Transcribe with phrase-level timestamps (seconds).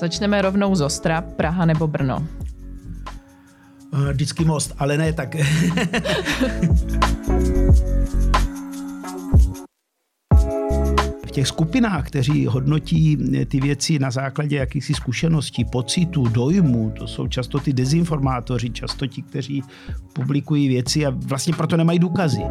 [0.00, 2.26] Začneme rovnou z Ostra, Praha nebo Brno.
[4.08, 5.36] Eh, vždycky most, ale ne tak.
[11.26, 13.18] v těch skupinách, kteří hodnotí
[13.48, 19.22] ty věci na základě jakýchsi zkušeností, pocitů, dojmů, to jsou často ty dezinformátoři, často ti,
[19.22, 19.62] kteří
[20.12, 22.42] publikují věci a vlastně proto nemají důkazy.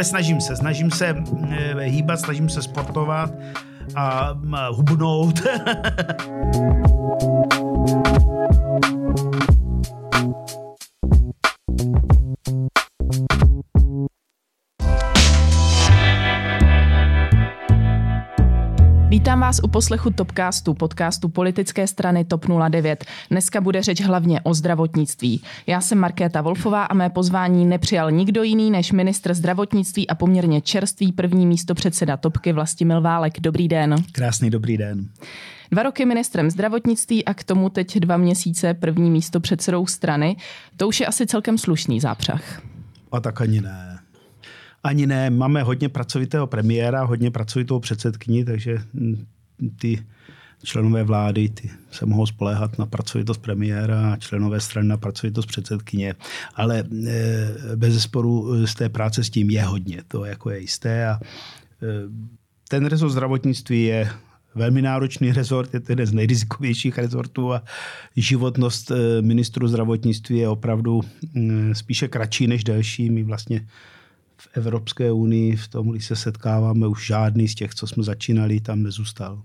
[0.00, 1.16] Ale snažím se, snažím se
[1.50, 3.32] eh, hýbat, snažím se sportovat
[3.96, 4.34] a
[4.70, 5.40] hubnout.
[19.50, 23.04] vás u poslechu Topcastu, podcastu politické strany TOP 09.
[23.30, 25.42] Dneska bude řeč hlavně o zdravotnictví.
[25.66, 30.60] Já jsem Markéta Wolfová a mé pozvání nepřijal nikdo jiný než ministr zdravotnictví a poměrně
[30.60, 33.40] čerstvý první místo předseda Topky Vlastimil Válek.
[33.40, 33.94] Dobrý den.
[34.12, 35.08] Krásný dobrý den.
[35.70, 40.36] Dva roky ministrem zdravotnictví a k tomu teď dva měsíce první místo předsedou strany.
[40.76, 42.62] To už je asi celkem slušný zápřah.
[43.12, 43.98] A tak ani ne.
[44.82, 49.26] Ani ne, máme hodně pracovitého premiéra, hodně pracovitou předsedkyni, takže hm,
[49.78, 50.04] ty
[50.62, 56.14] členové vlády ty se mohou spoléhat na pracovitost premiéra a členové strany na pracovitost předsedkyně.
[56.54, 56.86] Ale e,
[57.76, 61.08] bez sporu z té práce s tím je hodně, to jako je jisté.
[61.08, 61.20] A e,
[62.68, 64.10] ten rezort zdravotnictví je
[64.54, 67.62] velmi náročný rezort, je to jeden z nejrizikovějších rezortů a
[68.16, 71.00] životnost e, ministru zdravotnictví je opravdu
[71.34, 73.10] hm, spíše kratší než delší.
[73.10, 73.66] My vlastně
[74.40, 78.60] v Evropské unii, v tom, když se setkáváme, už žádný z těch, co jsme začínali,
[78.60, 79.42] tam nezůstal.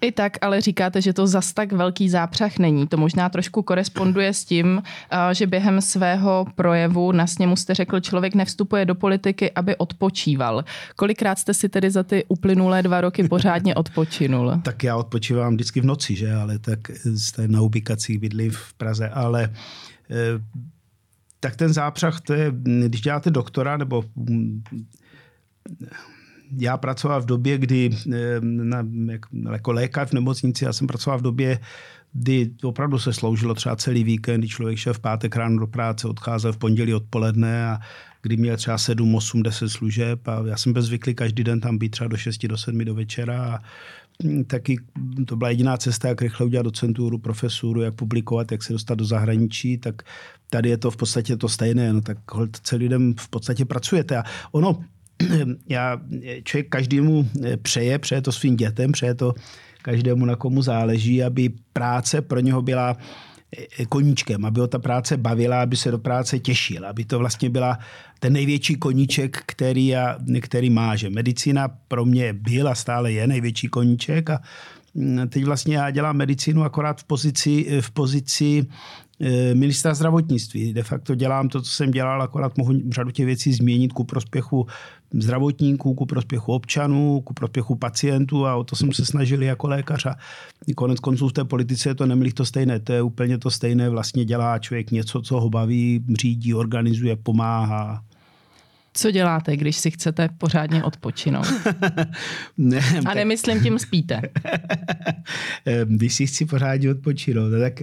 [0.00, 2.86] I tak, ale říkáte, že to zas tak velký zápřah není.
[2.86, 8.00] To možná trošku koresponduje s tím, eh, že během svého projevu na sněmu jste řekl,
[8.00, 10.64] člověk nevstupuje do politiky, aby odpočíval.
[10.96, 14.52] Kolikrát jste si tedy za ty uplynulé dva roky pořádně odpočinul?
[14.62, 16.34] tak já odpočívám vždycky v noci, že?
[16.34, 16.78] Ale tak
[17.16, 19.50] jste na ubikacích bydlím v Praze, ale
[20.10, 20.14] eh,
[21.40, 22.52] tak ten zápřah, to je,
[22.86, 24.62] když děláte doktora, nebo mm,
[26.58, 27.90] já pracoval v době, kdy
[28.40, 28.86] na,
[29.52, 31.58] jako lékař v nemocnici, já jsem pracoval v době,
[32.12, 36.08] kdy opravdu se sloužilo třeba celý víkend, kdy člověk šel v pátek ráno do práce,
[36.08, 37.78] odcházel v pondělí odpoledne a
[38.22, 41.78] kdy měl třeba 7, 8, 10 služeb a já jsem byl zvyklý každý den tam
[41.78, 43.58] být třeba do 6, do 7 do večera a
[44.46, 44.76] taky
[45.26, 49.04] to byla jediná cesta, jak rychle udělat docenturu, profesuru, jak publikovat, jak se dostat do
[49.04, 50.02] zahraničí, tak
[50.50, 52.18] tady je to v podstatě to stejné, no tak
[52.62, 54.16] celý den v podstatě pracujete.
[54.16, 54.84] A ono,
[55.68, 56.00] já,
[56.44, 59.34] člověk každému eh, přeje, přeje to svým dětem, přeje to
[59.82, 62.96] každému, na komu záleží, aby práce pro něho byla
[63.88, 67.78] koníčkem, aby ho ta práce bavila, aby se do práce těšil, aby to vlastně byla
[68.20, 70.96] ten největší koníček, který, já, který má.
[70.96, 74.40] Že medicína pro mě byla, stále je největší koníček a
[74.94, 78.66] mm, teď vlastně já dělám medicínu akorát v pozici, v pozici
[79.20, 80.72] Eh, ministra zdravotnictví.
[80.72, 84.66] De facto dělám to, co jsem dělal, akorát mohu řadu těch věcí změnit ku prospěchu
[85.12, 90.06] zdravotníků, ku prospěchu občanů, ku prospěchu pacientů a o to jsem se snažil jako lékař
[90.06, 90.16] a
[90.76, 93.90] konec konců v té politice je to nemlých to stejné, to je úplně to stejné,
[93.90, 98.04] vlastně dělá člověk něco, co ho baví, řídí, organizuje, pomáhá.
[98.98, 101.46] Co děláte, když si chcete pořádně odpočinout?
[102.58, 104.20] ne, a nemyslím tím spíte.
[105.84, 107.80] když si chci pořádně odpočinout, no tak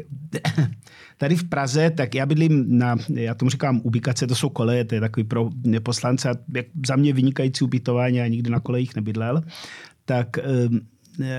[1.18, 4.96] Tady v Praze, tak já bydlím na, já tomu říkám ubikace, to jsou koleje, to
[4.96, 5.50] je takový pro
[5.84, 9.42] poslance, jak za mě vynikající ubytování, já nikdy na kolejích nebydlel,
[10.06, 10.80] tak ehm,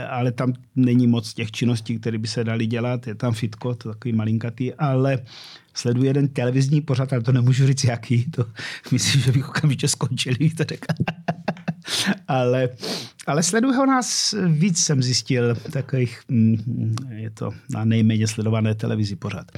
[0.09, 3.07] ale tam není moc těch činností, které by se daly dělat.
[3.07, 5.19] Je tam fitko, to takový malinkatý, ale
[5.75, 8.47] sleduji jeden televizní pořad, ale to nemůžu říct jaký, to
[8.93, 10.65] myslím, že bych okamžitě skončil, to
[12.29, 12.69] ale,
[13.27, 19.17] ale sleduju ho nás víc, jsem zjistil, takových, mm, je to na nejméně sledované televizi
[19.17, 19.53] pořád.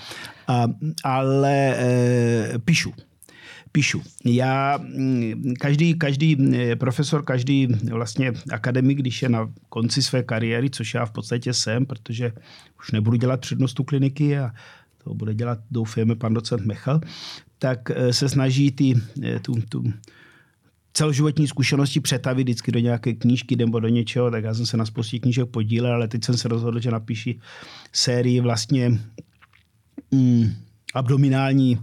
[0.48, 0.64] A,
[1.04, 2.92] ale e, píšu
[3.72, 4.02] píšu.
[4.24, 10.70] Já, mm, každý, každý e, profesor, každý vlastně akademik, když je na konci své kariéry,
[10.70, 12.32] což já v podstatě jsem, protože
[12.78, 14.50] už nebudu dělat přednostu kliniky a
[15.04, 17.00] to bude dělat, doufáme, pan docent Mechal,
[17.58, 19.84] tak e, se snaží ty, e, tu, tu
[20.93, 24.87] celoživotní zkušenosti přetavit vždycky do nějaké knížky nebo do něčeho, tak já jsem se na
[24.87, 27.38] spoustě knížek podílel, ale teď jsem se rozhodl, že napíši
[27.93, 28.98] sérii vlastně
[30.10, 30.52] mm,
[30.94, 31.78] abdominální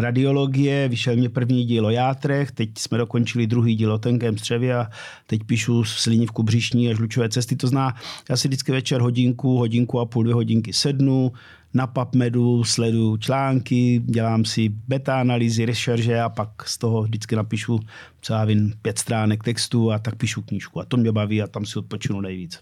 [0.00, 4.74] radiologie, vyšel mě první díl o játrech, teď jsme dokončili druhý díl o tenkém střevě
[4.74, 4.90] a
[5.26, 7.56] teď píšu slinivku břišní a žlučové cesty.
[7.56, 7.94] To zná,
[8.30, 11.32] já si vždycky večer hodinku, hodinku a půl, dvě hodinky sednu,
[11.74, 17.80] na PubMedu sleduju články, dělám si beta analýzy, rešerže a pak z toho vždycky napíšu,
[18.20, 20.80] co já vím, pět stránek textu a tak píšu knížku.
[20.80, 22.60] A to mě baví a tam si odpočinu nejvíc.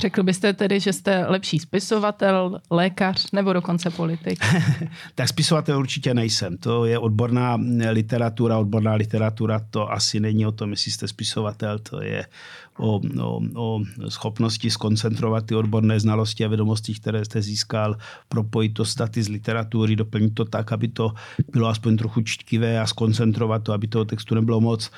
[0.00, 4.44] Řekl byste tedy, že jste lepší spisovatel, lékař nebo dokonce politik?
[5.14, 6.56] tak spisovatel určitě nejsem.
[6.56, 7.58] To je odborná
[7.90, 8.58] literatura.
[8.58, 11.78] Odborná literatura to asi není o tom, jestli jste spisovatel.
[11.78, 12.26] To je
[12.78, 17.96] o, o, o schopnosti skoncentrovat ty odborné znalosti a vědomosti, které jste získal,
[18.28, 21.12] propojit to staty z literatury, doplnit to tak, aby to
[21.52, 24.90] bylo aspoň trochu čtkivé a skoncentrovat to, aby toho textu nebylo moc.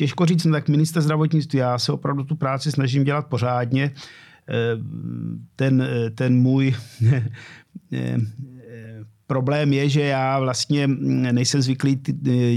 [0.00, 3.92] Těžko říct, no tak minister zdravotnictví, já se opravdu tu práci snažím dělat pořádně.
[4.48, 4.54] Eh,
[5.56, 6.74] ten, ten můj
[7.92, 8.18] eh,
[9.26, 10.86] problém je, že já vlastně
[11.32, 11.96] nejsem zvyklý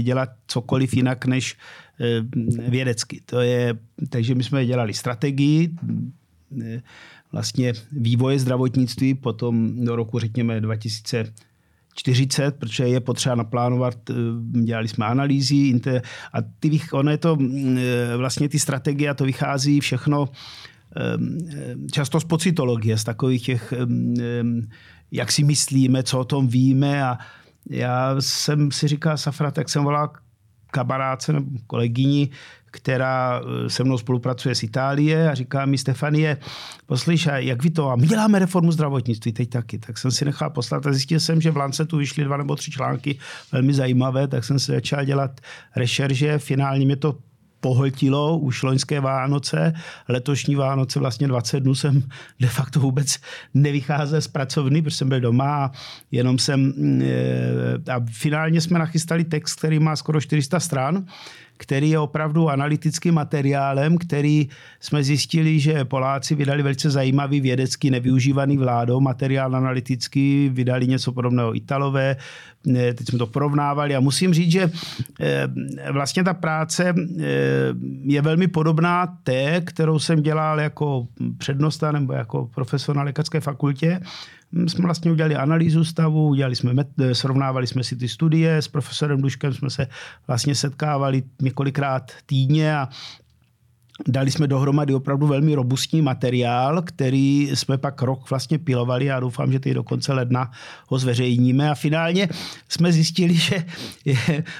[0.02, 1.56] dělat cokoliv jinak než
[2.00, 3.20] eh, vědecky.
[3.26, 3.74] To je,
[4.08, 5.74] takže my jsme dělali strategii,
[7.32, 11.32] vlastně vývoje zdravotnictví, potom do roku, řekněme, 2000
[11.94, 14.14] 40, protože je potřeba naplánovat, eh,
[14.62, 15.80] dělali jsme analýzy
[16.32, 20.28] a ty, ono je to eh, vlastně ty strategie a to vychází všechno
[20.96, 21.00] eh,
[21.92, 23.72] často z pocitologie, z takových těch,
[25.10, 27.04] jak si myslíme, co o tom víme.
[27.04, 27.18] A
[27.70, 30.10] já jsem si říkal, Safra, tak jsem volal
[30.70, 32.30] kamarádce nebo kolegyni,
[32.74, 36.36] která eh, se mnou spolupracuje z Itálie a říká mi Stefanie,
[36.86, 39.78] poslyš, jak vy to, a my děláme reformu zdravotnictví teď taky.
[39.78, 42.70] Tak jsem si nechal poslat a zjistil jsem, že v Lancetu vyšly dva nebo tři
[42.70, 43.18] články
[43.52, 45.40] velmi zajímavé, tak jsem se začal dělat
[45.76, 47.14] rešerže, finálně mě to
[47.64, 49.72] pohltilo už loňské Vánoce.
[50.08, 52.02] Letošní Vánoce vlastně 20 dnů jsem
[52.40, 53.16] de facto vůbec
[53.54, 55.70] nevycházel z pracovny, protože jsem byl doma a
[56.10, 56.72] jenom jsem...
[57.02, 61.06] Eh, a finálně jsme nachystali text, který má skoro 400 stran,
[61.56, 64.48] který je opravdu analytickým materiálem, který
[64.80, 71.56] jsme zjistili, že Poláci vydali velice zajímavý vědecký nevyužívaný vládou materiál analytický, vydali něco podobného
[71.56, 72.16] Italové,
[72.72, 73.96] teď jsme to porovnávali.
[73.96, 74.70] A musím říct, že
[75.20, 75.48] eh,
[75.92, 77.24] vlastně ta práce eh,
[78.02, 81.06] je velmi podobná té, kterou jsem dělal jako
[81.38, 84.00] přednosta nebo jako profesor na lékařské fakultě,
[84.66, 89.54] jsme vlastně udělali analýzu stavu, udělali jsme, srovnávali jsme si ty studie, s profesorem Duškem
[89.54, 89.86] jsme se
[90.26, 92.88] vlastně setkávali několikrát týdně a
[94.08, 99.52] Dali jsme dohromady opravdu velmi robustní materiál, který jsme pak rok vlastně pilovali a doufám,
[99.52, 100.50] že teď do konce ledna
[100.88, 101.70] ho zveřejníme.
[101.70, 102.28] A finálně
[102.68, 103.64] jsme zjistili, že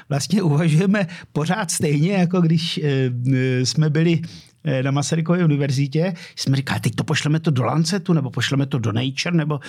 [0.08, 3.11] vlastně uvažujeme pořád stejně, jako když eh,
[3.67, 8.31] jsme byli Eh, na Masarykově univerzitě, jsme říkali, teď to pošleme to do Lancetu, nebo
[8.31, 9.61] pošleme to do Nature, nebo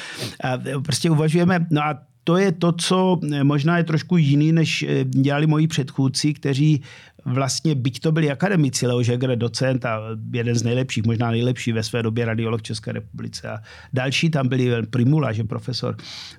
[0.44, 4.84] a prostě uvažujeme, no a to je to, co eh, možná je trošku jiný, než
[4.84, 6.82] eh, dělali moji předchůdci, kteří
[7.26, 10.02] vlastně, byť to byli akademici, Leo Žegr, docent a
[10.34, 13.58] jeden z nejlepších, možná nejlepší ve své době radiolog České republice a
[13.94, 15.98] další tam byli, Primula, že profesor,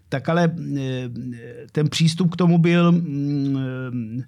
[0.09, 0.55] tak ale
[1.73, 4.23] ten přístup k tomu byl mm,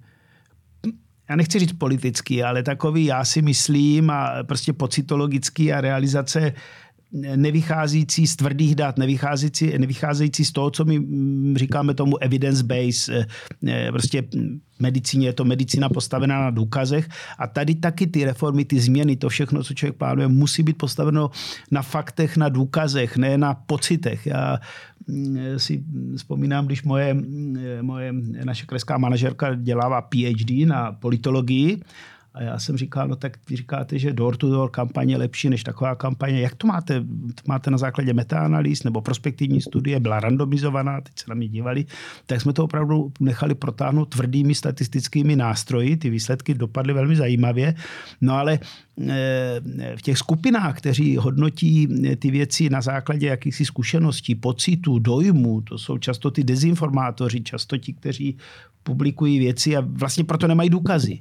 [1.29, 6.53] já nechci říct politický, ale takový já si myslím a prostě pocitologický a realizace
[7.35, 13.13] nevycházící z tvrdých dat, nevycházející, nevycházející z toho, co my mm, říkáme tomu evidence base,
[13.13, 13.25] eh,
[13.67, 14.23] eh, prostě
[14.79, 19.29] medicíně je to medicína postavená na důkazech a tady taky ty reformy, ty změny, to
[19.29, 21.29] všechno, co člověk plánuje, musí být postaveno
[21.71, 24.25] na faktech, na důkazech, ne na pocitech.
[24.25, 24.59] Já
[25.57, 25.83] si
[26.17, 28.13] vzpomínám, když moje, mm, moje
[28.43, 31.81] naše kreská manažerka dělává PhD na politologii
[32.33, 35.95] a já jsem říkal, no tak vy říkáte, že door-to-door kampaně je lepší než taková
[35.95, 36.41] kampaně.
[36.41, 37.03] Jak to máte?
[37.47, 41.85] Máte na základě metaanalýz nebo prospektivní studie, byla randomizovaná, teď se na mě dívali.
[42.25, 45.97] Tak jsme to opravdu nechali protáhnout tvrdými statistickými nástroji.
[45.97, 47.75] Ty výsledky dopadly velmi zajímavě.
[48.21, 48.59] No ale
[49.07, 49.61] eh,
[49.95, 51.87] v těch skupinách, kteří hodnotí
[52.19, 57.93] ty věci na základě jakýchsi zkušeností, pocitů, dojmů, to jsou často ty dezinformátoři, často ti,
[57.93, 58.37] kteří
[58.83, 61.19] publikují věci a vlastně proto nemají důkazy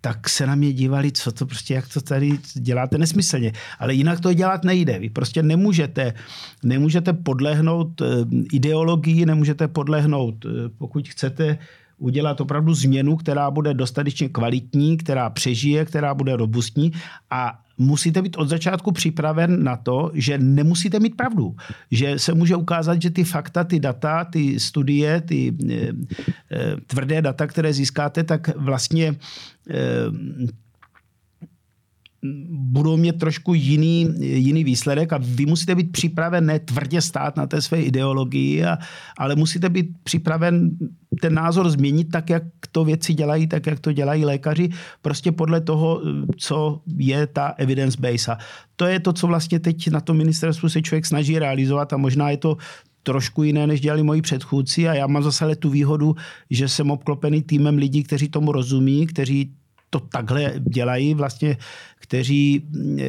[0.00, 3.52] tak se na mě dívali, co to prostě, jak to tady děláte nesmyslně.
[3.78, 4.98] Ale jinak to dělat nejde.
[4.98, 6.14] Vy prostě nemůžete,
[6.62, 8.06] nemůžete podlehnout eh,
[8.52, 11.58] ideologii, nemůžete podlehnout, eh, pokud chcete
[11.98, 16.92] udělat opravdu změnu, která bude dostatečně kvalitní, která přežije, která bude robustní
[17.30, 21.56] a musíte být od začátku připraven na to, že nemusíte mít pravdu.
[21.90, 25.92] Že se může ukázat, že ty fakta, ty data, ty studie, ty e, e,
[26.86, 29.16] tvrdé data, které získáte, tak vlastně e,
[32.50, 37.46] budou mít trošku jiný, jiný výsledek a vy musíte být připraven ne tvrdě stát na
[37.46, 38.78] té své ideologii, a,
[39.18, 40.70] ale musíte být připraven
[41.20, 44.68] ten názor změnit tak, jak to věci dělají, tak, jak to dělají lékaři,
[45.02, 46.02] prostě podle toho,
[46.36, 48.32] co je ta evidence base.
[48.32, 48.38] A
[48.76, 52.30] to je to, co vlastně teď na tom ministerstvu se člověk snaží realizovat a možná
[52.30, 52.56] je to
[53.02, 56.14] trošku jiné, než dělali moji předchůdci a já mám zase tu výhodu,
[56.50, 59.52] že jsem obklopený týmem lidí, kteří tomu rozumí, kteří
[59.90, 61.56] to takhle dělají, vlastně,
[61.96, 62.62] kteří
[62.98, 63.04] e,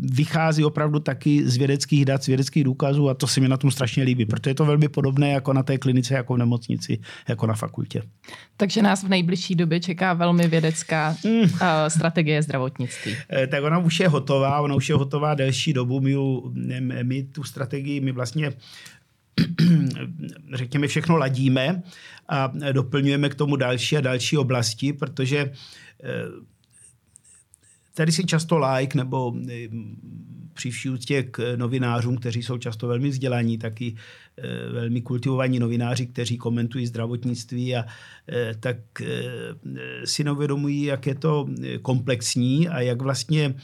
[0.00, 3.70] vychází opravdu taky z vědeckých dat, z vědeckých důkazů a to se mi na tom
[3.70, 6.98] strašně líbí, protože je to velmi podobné jako na té klinice, jako v nemocnici,
[7.28, 8.02] jako na fakultě.
[8.56, 11.48] Takže nás v nejbližší době čeká velmi vědecká mm.
[11.88, 13.16] strategie zdravotnictví.
[13.32, 16.00] E, tak ona už je hotová, ona už je hotová delší dobu.
[16.00, 16.14] My,
[17.02, 18.52] my tu strategii, my vlastně
[20.54, 21.82] řekněme, všechno ladíme
[22.28, 25.81] a doplňujeme k tomu další a další oblasti, protože eh,
[27.94, 29.68] tady si často like nebo eh,
[30.54, 30.90] při vší
[31.22, 34.31] k novinářům, kteří jsou často velmi vzdělaní, taky eh,
[34.72, 37.84] velmi kultivovaní novináři, kteří komentují zdravotnictví a
[38.60, 38.76] tak
[40.04, 41.46] si neuvědomují, jak je to
[41.82, 43.54] komplexní a jak vlastně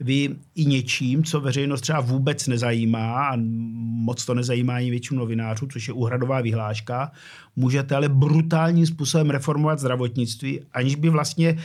[0.00, 5.66] vy i něčím, co veřejnost třeba vůbec nezajímá a moc to nezajímá ani většinu novinářů,
[5.66, 7.12] což je úhradová vyhláška,
[7.56, 11.58] můžete ale brutálním způsobem reformovat zdravotnictví, aniž by vlastně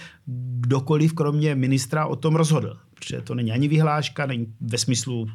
[0.60, 2.78] kdokoliv, kromě ministra, o tom rozhodl.
[2.94, 5.30] Protože to není ani vyhláška, není ve smyslu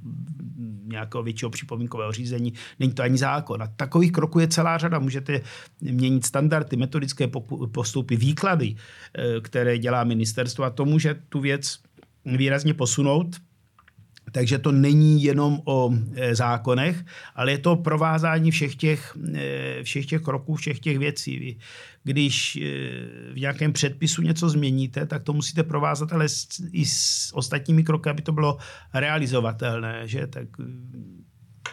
[0.84, 3.62] nějakého většího připomínkového řízení, není to ani zákon.
[3.62, 4.98] A takových kroků je celá řada.
[4.98, 5.40] Můžete
[5.80, 7.28] měnit standardy, metodické
[7.72, 11.78] postupy, výklady, eh, které dělá ministerstvo a to může tu věc
[12.24, 13.36] výrazně posunout.
[14.32, 20.06] Takže to není jenom o e, zákonech, ale je to provázání všech těch, e, všech
[20.06, 21.58] těch kroků, všech těch věcí.
[22.04, 22.58] Když
[23.32, 26.26] v nějakém předpisu něco změníte, tak to musíte provázat ale
[26.72, 28.58] i s ostatními kroky, aby to bylo
[28.94, 30.02] realizovatelné.
[30.04, 30.26] Že?
[30.26, 30.48] Tak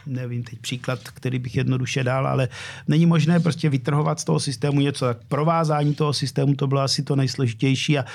[0.07, 2.47] nevím teď příklad, který bych jednoduše dal, ale
[2.88, 5.05] není možné prostě vytrhovat z toho systému něco.
[5.05, 8.05] Tak provázání toho systému to bylo asi to nejsložitější a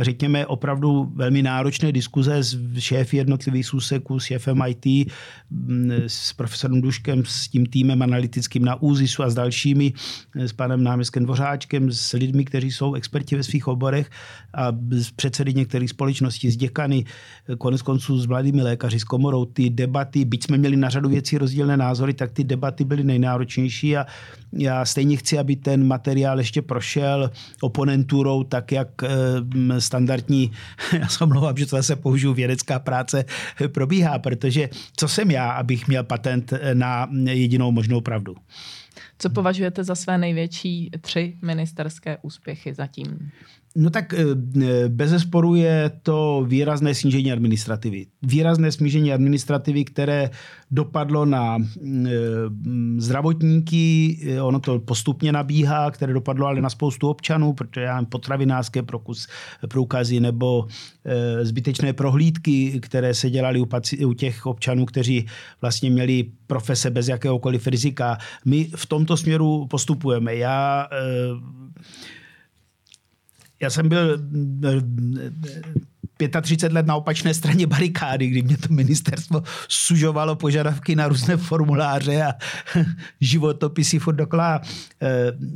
[0.00, 5.12] řekněme opravdu velmi náročné diskuze s šéfy jednotlivých úseků, s šéfem IT,
[5.50, 9.92] mm, s profesorem Duškem, s tím týmem analytickým na ÚZISu a s dalšími,
[10.34, 14.10] s panem náměstkem Dvořáčkem, s lidmi, kteří jsou experti ve svých oborech
[14.54, 17.04] a s předsedy některých společností, s děkany,
[17.58, 21.35] konec konců s mladými lékaři, s komorou, ty debaty, byť jsme měli na řadu věcí
[21.38, 24.06] rozdílné názory, tak ty debaty byly nejnáročnější a
[24.52, 30.52] já stejně chci, aby ten materiál ještě prošel oponenturou tak, jak eh, standardní,
[31.00, 33.24] já se omlouvám, že to zase použiju, vědecká práce
[33.68, 38.34] probíhá, protože co jsem já, abych měl patent na jedinou možnou pravdu.
[39.18, 43.30] Co považujete za své největší tři ministerské úspěchy zatím?
[43.76, 44.24] No tak eh,
[44.88, 48.06] bez zesporu je to výrazné snížení administrativy.
[48.22, 50.30] Výrazné snížení administrativy, které
[50.70, 52.10] dopadlo na eh,
[52.98, 58.82] zdravotníky, eh, ono to postupně nabíhá, které dopadlo ale na spoustu občanů, protože já potravinářské
[58.82, 59.28] prokus,
[59.68, 60.66] průkazy nebo
[61.42, 65.26] zbytečné prohlídky, které se dělaly u, paci- u těch občanů, kteří
[65.60, 68.18] vlastně měli profese bez jakéhokoliv rizika.
[68.44, 70.36] My v tomto směru postupujeme.
[70.36, 70.88] Já
[73.60, 74.18] já jsem byl
[76.18, 82.22] 35 let na opačné straně barikády, kdy mě to ministerstvo sužovalo požadavky na různé formuláře
[82.22, 82.32] a
[83.20, 84.60] životopisy furt dokola.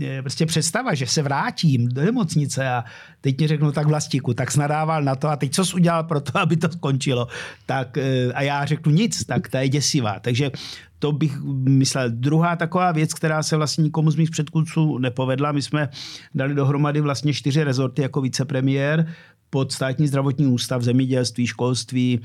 [0.01, 2.85] E, prostě představa, že se vrátím do nemocnice a
[3.21, 6.21] teď mi řeknu tak vlastiku, tak snadával na to a teď co jsi udělal pro
[6.21, 7.29] to, aby to skončilo.
[7.67, 10.21] Tak, e, a já řeknu nic, tak to je děsivá.
[10.21, 10.51] Takže
[10.99, 12.11] to bych myslel.
[12.11, 15.89] Druhá taková věc, která se vlastně nikomu z mých předkůdců nepovedla, my jsme
[16.35, 19.07] dali dohromady vlastně čtyři rezorty jako vicepremiér
[19.51, 22.21] pod státní zdravotní ústav, zemědělství, školství,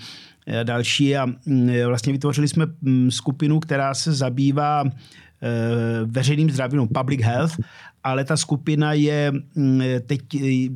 [0.59, 1.17] a další.
[1.17, 4.89] A mm, vlastně vytvořili jsme mm, skupinu, která se zabývá e,
[6.05, 7.57] veřejným zdravím, no, public health,
[8.03, 10.21] ale ta skupina je mm, teď,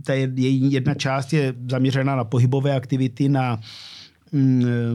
[0.05, 3.59] ta její jedna část je zaměřena na pohybové aktivity, na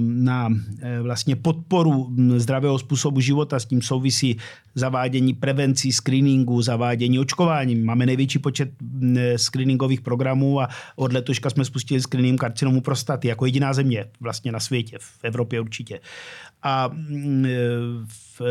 [0.00, 0.48] na
[0.82, 4.36] eh, vlastně podporu mm, zdravého způsobu života, s tím souvisí
[4.74, 7.74] zavádění prevencí, screeningu, zavádění očkování.
[7.74, 13.46] Máme největší počet mm, screeningových programů a od letoška jsme spustili screening karcinomu prostaty jako
[13.46, 16.00] jediná země vlastně na světě, v Evropě určitě.
[16.62, 16.90] A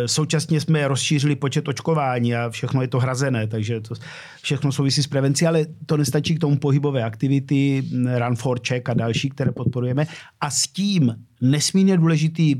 [0.05, 3.95] současně jsme rozšířili počet očkování a všechno je to hrazené, takže to
[4.41, 7.83] všechno souvisí s prevencí, ale to nestačí k tomu pohybové aktivity,
[8.17, 10.05] Run for Check a další, které podporujeme.
[10.41, 12.55] A s tím nesmírně důležitý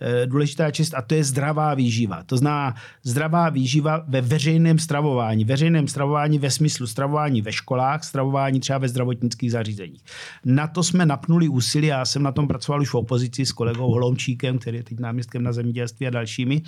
[0.00, 2.22] Eh, důležitá čest a to je zdravá výživa.
[2.22, 5.44] To znamená zdravá výživa ve veřejném stravování.
[5.44, 10.02] Veřejném stravování ve smyslu stravování ve školách, stravování třeba ve zdravotnických zařízeních.
[10.44, 13.90] Na to jsme napnuli úsilí, já jsem na tom pracoval už v opozici s kolegou
[13.90, 16.62] Holomčíkem, který je teď náměstkem na zemědělství a dalšími.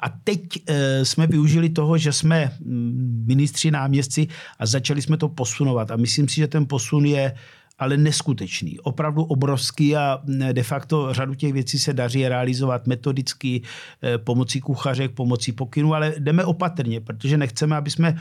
[0.00, 5.28] A teď e, jsme využili toho, že jsme mm, ministři, náměstci a začali jsme to
[5.28, 5.90] posunovat.
[5.90, 7.34] A myslím si, že ten posun je
[7.78, 10.20] ale neskutečný, opravdu obrovský a
[10.52, 13.62] de facto řadu těch věcí se daří realizovat metodicky
[14.02, 18.16] eh, pomocí kuchařek, pomocí pokynů, ale jdeme opatrně, protože nechceme, aby jsme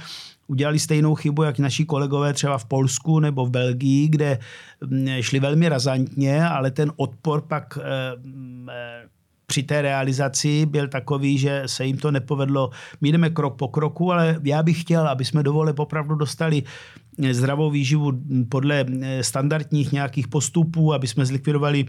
[0.47, 4.39] udělali stejnou chybu, jak naši kolegové třeba v Polsku nebo v Belgii, kde
[5.21, 7.83] šli velmi razantně, ale ten odpor pak eh,
[8.69, 9.07] eh,
[9.47, 12.69] při té realizaci byl takový, že se jim to nepovedlo.
[13.01, 16.63] My jdeme krok po kroku, ale já bych chtěl, aby jsme dovole opravdu dostali
[17.31, 18.11] zdravou výživu
[18.49, 18.85] podle
[19.21, 21.85] standardních nějakých postupů, aby jsme zlikvidovali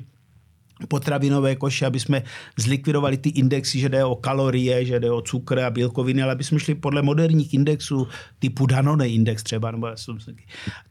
[0.88, 2.22] potravinové koše, aby jsme
[2.58, 6.44] zlikvidovali ty indexy, že jde o kalorie, že jde o cukr a bílkoviny, ale aby
[6.44, 9.88] jsme šli podle moderních indexů, typu Danone index třeba, nebo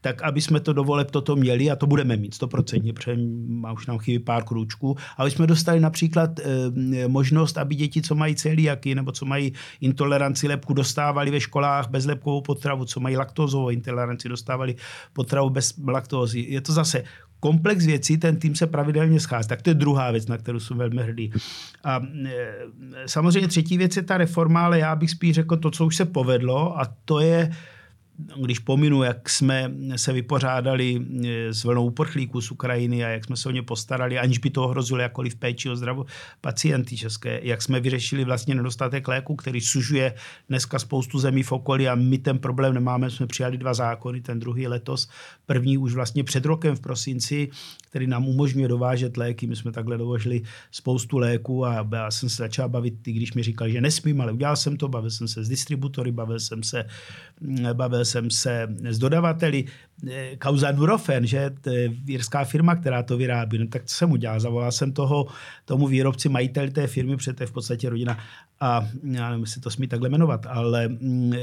[0.00, 3.16] tak aby jsme to dovole toto měli a to budeme mít 100%, protože
[3.48, 8.14] má už nám chybí pár krůčků, aby jsme dostali například e, možnost, aby děti, co
[8.14, 13.70] mají celiaky nebo co mají intoleranci lepku, dostávali ve školách bezlepkovou potravu, co mají laktózovou
[13.70, 14.74] intoleranci, dostávali
[15.12, 16.46] potravu bez laktózy.
[16.48, 17.04] Je to zase
[17.46, 19.48] komplex věcí, ten tým se pravidelně schází.
[19.48, 21.32] Tak to je druhá věc, na kterou jsem velmi hrdý.
[21.84, 22.54] A e,
[23.06, 26.04] samozřejmě třetí věc je ta reforma, ale já bych spíš řekl to, co už se
[26.04, 27.50] povedlo a to je
[28.36, 33.36] když pominu, jak jsme se vypořádali eh, s vlnou uprchlíků z Ukrajiny a jak jsme
[33.36, 36.06] se o ně postarali, aniž by to ohrozilo jakkoliv péči o zdravo
[36.40, 40.14] pacienty české, jak jsme vyřešili vlastně nedostatek léku, který sužuje
[40.48, 44.40] dneska spoustu zemí v okolí a my ten problém nemáme, jsme přijali dva zákony, ten
[44.40, 45.08] druhý letos,
[45.46, 47.48] první už vlastně před rokem v prosinci,
[47.90, 49.46] který nám umožňuje dovážet léky.
[49.46, 53.42] My jsme takhle dovožili spoustu léků a já jsem se začal bavit, i když mi
[53.42, 56.84] říkal, že nesmím, ale udělal jsem to, bavil jsem se s distributory, bavil jsem se,
[57.72, 59.64] bavil jsem se s dodavateli.
[60.10, 61.50] Eh, kauza Nurofen, že
[62.04, 64.40] jirská firma, která to vyrábí, no, tak co jsem udělal?
[64.40, 65.26] Zavolal jsem toho,
[65.64, 68.18] tomu výrobci, majiteli té firmy, protože to je v podstatě rodina
[68.60, 71.38] a já nevím, jestli to smí takhle jmenovat, ale mm, eh,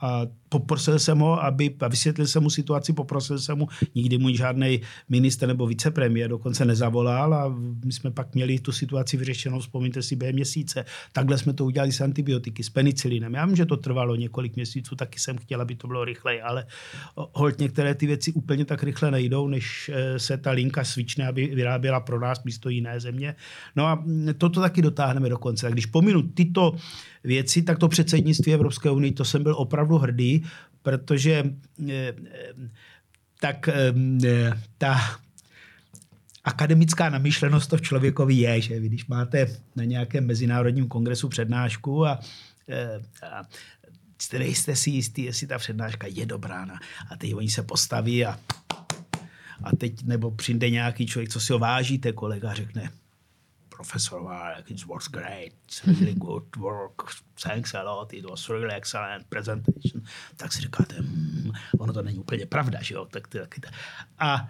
[0.00, 4.34] a poprosil jsem ho, aby, a vysvětlil jsem mu situaci, poprosil jsem mu, nikdy mu
[4.34, 7.54] žádný minister nebo vicepremiér dokonce nezavolal a
[7.84, 10.84] my jsme pak měli tu situaci vyřešenou, vzpomíňte si, během měsíce.
[11.12, 13.34] Takhle jsme to udělali s antibiotiky, s penicilinem.
[13.34, 16.66] Já vím, že to trvalo několik měsíců, taky jsem chtěl, aby to bylo rychleji, ale
[17.14, 21.46] holt některé ty věci úplně tak rychle nejdou, než eh, se ta linka svične, aby
[21.46, 23.34] vyráběla pro nás místo jiné země.
[23.76, 25.66] No a mm, toto taky dotáhneme do konce.
[25.66, 26.76] A když pominu tyto
[27.24, 30.46] věci, tak to předsednictví Evropské unie, to jsem byl opravdu hrdý,
[30.82, 31.44] protože
[31.90, 32.14] eh,
[33.40, 33.92] tak eh,
[34.78, 35.00] ta
[36.44, 42.06] akademická namýšlenost to v člověkovi je, že vy, když máte na nějakém mezinárodním kongresu přednášku
[42.06, 42.20] a,
[43.22, 43.42] a
[44.18, 46.64] jste si jistý, jestli ta přednáška je dobrá.
[46.64, 46.74] No.
[47.10, 48.40] A teď oni se postaví a,
[49.62, 52.90] a teď nebo přijde nějaký člověk, co si ho vážíte, kolega řekne,
[53.68, 55.52] Professor Warwick, it was great,
[55.86, 57.02] really good work,
[57.42, 60.02] thanks a lot, it was really excellent presentation.
[60.36, 63.04] Tak si říkáte, hmm, ono to není úplně pravda, že jo?
[63.10, 63.72] Tak, tak, tak.
[64.18, 64.48] A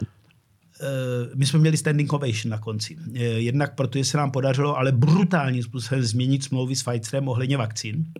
[0.80, 2.96] Uh, my jsme měli standing ovation na konci.
[2.96, 8.12] Uh, jednak protože se nám podařilo ale brutálním způsobem změnit smlouvy s Pfizerem ohledně vakcín.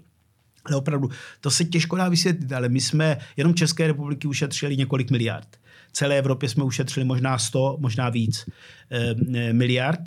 [0.67, 5.11] Ale opravdu, to se těžko dá vysvětlit, ale my jsme jenom České republiky ušetřili několik
[5.11, 5.49] miliard.
[5.93, 8.47] Celé Evropě jsme ušetřili možná 100, možná víc
[8.91, 10.01] eh, miliard.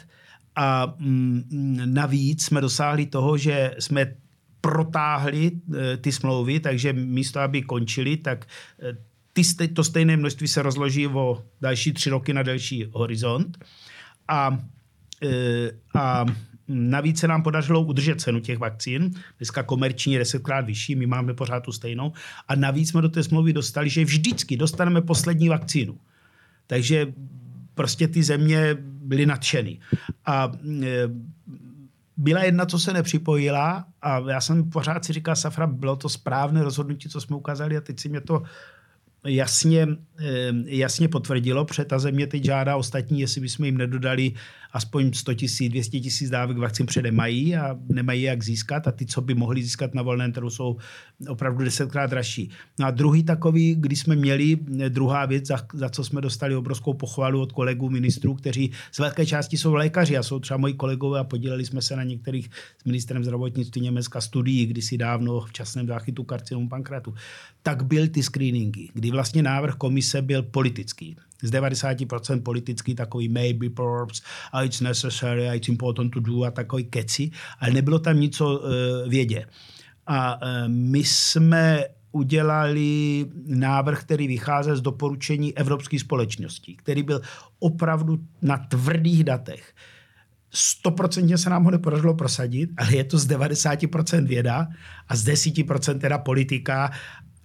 [0.55, 1.43] A mm,
[1.85, 4.13] navíc jsme dosáhli toho, že jsme
[4.61, 8.45] protáhli eh, ty smlouvy, takže místo, aby končili, tak
[8.81, 8.97] eh,
[9.33, 13.65] ty, to stejné množství se rozloží o další tři roky na delší horizont.
[14.27, 14.59] A,
[15.95, 16.25] a
[16.69, 19.11] Navíc se nám podařilo udržet cenu těch vakcín.
[19.37, 22.13] Dneska komerční je desetkrát vyšší, my máme pořád tu stejnou.
[22.47, 25.97] A navíc jsme do té smlouvy dostali, že vždycky dostaneme poslední vakcínu.
[26.67, 27.13] Takže
[27.73, 29.79] prostě ty země byly nadšeny.
[30.25, 30.51] A
[30.83, 31.09] e,
[32.17, 36.63] byla jedna, co se nepřipojila a já jsem pořád si říkal, Safra, bylo to správné
[36.63, 38.43] rozhodnutí, co jsme ukázali a teď si mě to
[39.25, 39.87] jasně,
[40.19, 44.33] e, jasně potvrdilo, protože ta země teď žádá ostatní, jestli bychom jim nedodali
[44.71, 49.05] aspoň 100 tisíc, 200 tisíc dávek vakcín předem mají a nemají jak získat a ty,
[49.05, 50.77] co by mohli získat na volném trhu, jsou
[51.27, 52.49] opravdu desetkrát dražší.
[52.79, 54.57] No a druhý takový, kdy jsme měli,
[54.89, 59.25] druhá věc, za, za co jsme dostali obrovskou pochvalu od kolegů ministrů, kteří z velké
[59.25, 62.49] části jsou lékaři a jsou třeba moji kolegové a podíleli jsme se na některých
[62.81, 67.13] s ministrem zdravotnictví Německa studií kdysi dávno v časném záchytu karcinomu pankratu,
[67.63, 73.69] tak byl ty screeningy, kdy vlastně návrh komise byl politický z 90% politický takový maybe
[73.69, 78.41] perhaps, a it's necessary, it's important to do a takový keci, ale nebylo tam nic
[78.41, 78.65] o uh,
[79.07, 79.45] vědě.
[80.07, 87.21] A uh, my jsme udělali návrh, který vycházel z doporučení Evropské společnosti, který byl
[87.59, 89.73] opravdu na tvrdých datech.
[90.51, 94.67] Stoprocentně se nám ho nepodařilo prosadit, ale je to z 90% věda
[95.07, 96.91] a z 10% teda politika.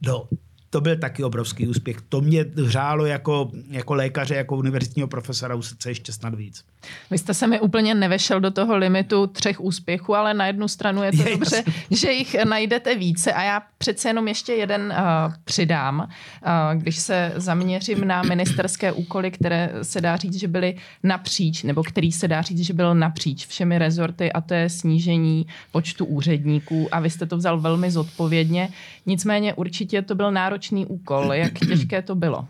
[0.07, 0.29] No,
[0.75, 1.97] to byl taky obrovský úspěch.
[2.09, 6.65] To mě hřálo jako, jako lékaře, jako univerzitního profesora u srdce ještě snad víc.
[7.11, 11.03] Vy jste se mi úplně nevešel do toho limitu třech úspěchů, ale na jednu stranu
[11.03, 11.97] je to je, dobře, jasný.
[11.97, 15.99] že jich najdete více a já přece jenom ještě jeden uh, přidám.
[16.01, 21.83] Uh, když se zaměřím na ministerské úkoly, které se dá říct, že byly napříč, nebo
[21.83, 26.89] který se dá říct, že byl napříč všemi rezorty a to je snížení počtu úředníků
[26.93, 28.69] a vy jste to vzal velmi zodpovědně.
[29.07, 31.33] Nicméně určitě to byl náročný úkol.
[31.33, 32.49] Jak těžké to bylo?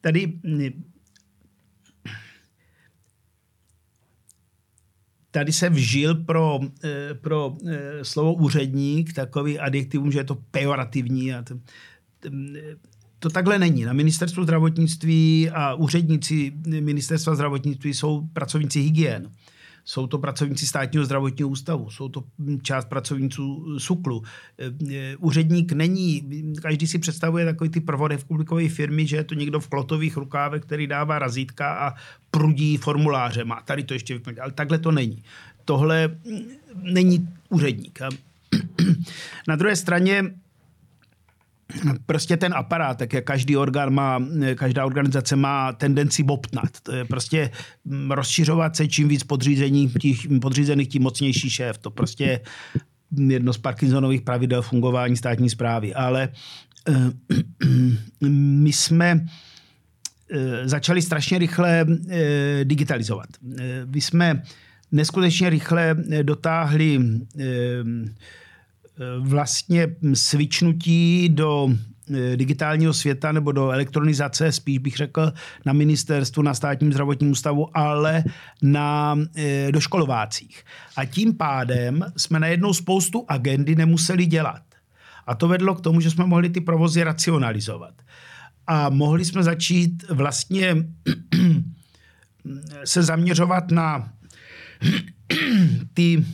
[0.00, 0.32] Tady
[5.30, 11.34] tady se vžil pro, eh, pro eh, slovo úředník takový adjektivum, že je to pejorativní.
[11.34, 11.54] A to,
[13.18, 13.84] to takhle není.
[13.84, 19.30] Na ministerstvu zdravotnictví a úředníci ministerstva zdravotnictví jsou pracovníci hygien.
[19.84, 22.24] Jsou to pracovníci státního zdravotního ústavu, jsou to
[22.62, 24.22] část pracovníků SUKLu.
[24.90, 26.22] E, úředník není,
[26.62, 30.86] každý si představuje takový ty prvorepublikové firmy, že je to někdo v klotových rukávech, který
[30.86, 31.94] dává razítka a
[32.30, 33.44] prudí formuláře.
[33.44, 35.22] Má tady to ještě vyplnit, ale takhle to není.
[35.64, 36.18] Tohle
[36.82, 37.98] není úředník.
[39.48, 40.24] Na druhé straně
[42.06, 44.22] prostě ten aparát, tak jak každý orgán má,
[44.54, 46.80] každá organizace má tendenci bobtnat.
[46.82, 47.50] To je prostě
[47.84, 49.96] mm, rozšiřovat se, čím víc podřízených,
[50.40, 51.78] podřízených, tím mocnější šéf.
[51.78, 52.40] To prostě je
[53.28, 55.94] jedno z Parkinsonových pravidel fungování státní zprávy.
[55.94, 56.28] Ale
[56.88, 56.96] uh,
[58.30, 61.96] my jsme uh, začali strašně rychle uh,
[62.64, 63.28] digitalizovat.
[63.86, 64.42] My jsme
[64.92, 66.98] neskutečně rychle dotáhli
[69.20, 71.68] vlastně svičnutí do
[72.14, 75.32] eh, digitálního světa nebo do elektronizace, spíš bych řekl,
[75.66, 78.24] na ministerstvu, na státním zdravotním ústavu, ale
[78.62, 80.64] na eh, doškolovácích.
[80.96, 84.62] A tím pádem jsme najednou spoustu agendy nemuseli dělat.
[85.26, 87.94] A to vedlo k tomu, že jsme mohli ty provozy racionalizovat.
[88.66, 90.76] A mohli jsme začít vlastně
[92.84, 94.12] se zaměřovat na
[95.94, 96.24] ty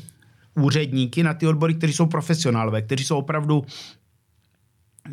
[0.57, 3.64] úředníky, na ty odbory, kteří jsou profesionálové, kteří jsou opravdu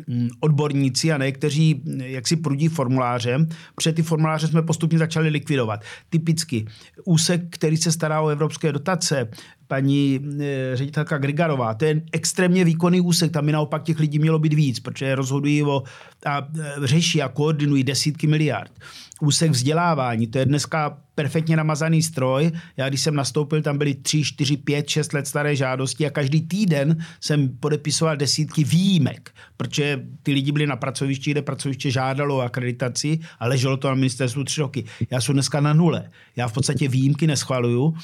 [0.06, 4.98] mm, odborníci a ne, kteří mm, jak si prudí formulářem, protože ty formuláře jsme postupně
[4.98, 5.80] začali likvidovat.
[6.10, 6.66] Typicky
[7.04, 9.28] úsek, který se stará o evropské dotace,
[9.66, 14.38] paní e, ředitelka Grigarová, to je extrémně výkonný úsek, tam by naopak těch lidí mělo
[14.38, 15.82] být víc, protože rozhodují o,
[16.26, 18.72] a e, řeší a koordinují desítky miliard.
[19.20, 22.50] Úsek vzdělávání, to je dneska perfektně namazaný stroj.
[22.76, 26.40] Já když jsem nastoupil, tam byly 3, 4, 5, 6 let staré žádosti a každý
[26.40, 32.40] týden jsem podepisoval desítky výjimek, protože ty lidi byli na pracovišti, kde pracoviště žádalo o
[32.40, 34.84] akreditaci a leželo to na ministerstvu tři roky.
[35.10, 36.10] Já jsem dneska na nule.
[36.36, 37.94] Já v podstatě výjimky neschvaluju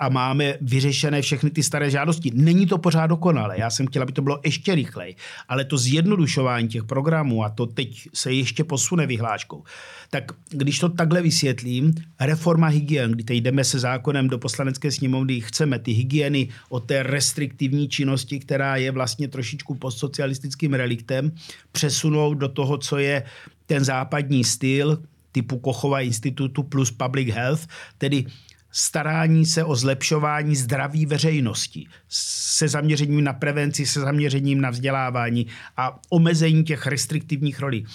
[0.00, 2.30] a máme vyřešené všechny ty staré žádosti.
[2.34, 3.54] Není to pořád dokonale.
[3.58, 5.16] Já jsem chtěl, aby to bylo ještě rychleji,
[5.48, 9.64] ale to zjednodušování těch programů a to teď se ještě posune vyhláškou.
[10.10, 15.40] Tak když to takhle vysvětlím, reforma hygien, kdy teď jdeme se zákonem do poslanecké sněmovny,
[15.40, 21.32] chceme ty hygieny od té restriktivní činnosti, která je vlastně trošičku postsocialistickým reliktem,
[21.72, 23.22] přesunout do toho, co je
[23.66, 27.66] ten západní styl, typu Kochova institutu plus public health,
[27.98, 28.26] tedy
[28.70, 36.00] starání se o zlepšování zdraví veřejnosti se zaměřením na prevenci, se zaměřením na vzdělávání a
[36.10, 37.86] omezení těch restriktivních rolí.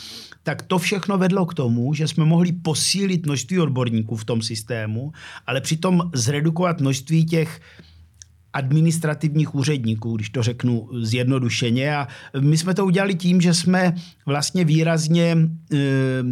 [0.44, 5.12] Tak to všechno vedlo k tomu, že jsme mohli posílit množství odborníků v tom systému,
[5.48, 7.62] ale přitom zredukovat množství těch
[8.56, 11.96] administrativních úředníků, když to řeknu zjednodušeně.
[11.96, 12.08] A
[12.40, 15.38] my jsme to udělali tím, že jsme vlastně výrazně
[15.74, 15.78] eh,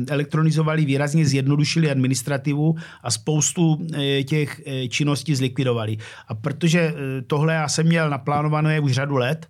[0.10, 5.98] elektronizovali, výrazně zjednodušili administrativu a spoustu eh, těch eh, činností zlikvidovali.
[6.28, 6.94] A protože
[7.28, 9.48] tohle já jsem měl naplánované už řadu let,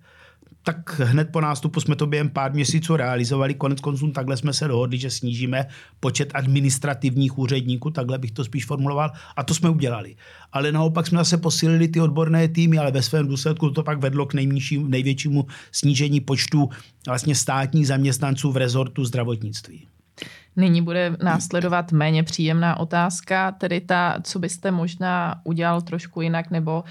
[0.64, 3.54] tak hned po nástupu jsme to během pár měsíců realizovali.
[3.54, 5.66] Konec konců takhle jsme se dohodli, že snížíme
[6.00, 10.16] počet administrativních úředníků, takhle bych to spíš formuloval, a to jsme udělali.
[10.52, 14.26] Ale naopak jsme zase posílili ty odborné týmy, ale ve svém důsledku to pak vedlo
[14.26, 14.34] k
[14.88, 16.70] největšímu snížení počtu
[17.08, 19.88] vlastně státních zaměstnanců v rezortu zdravotnictví.
[20.56, 26.84] Nyní bude následovat méně příjemná otázka, tedy ta, co byste možná udělal trošku jinak, nebo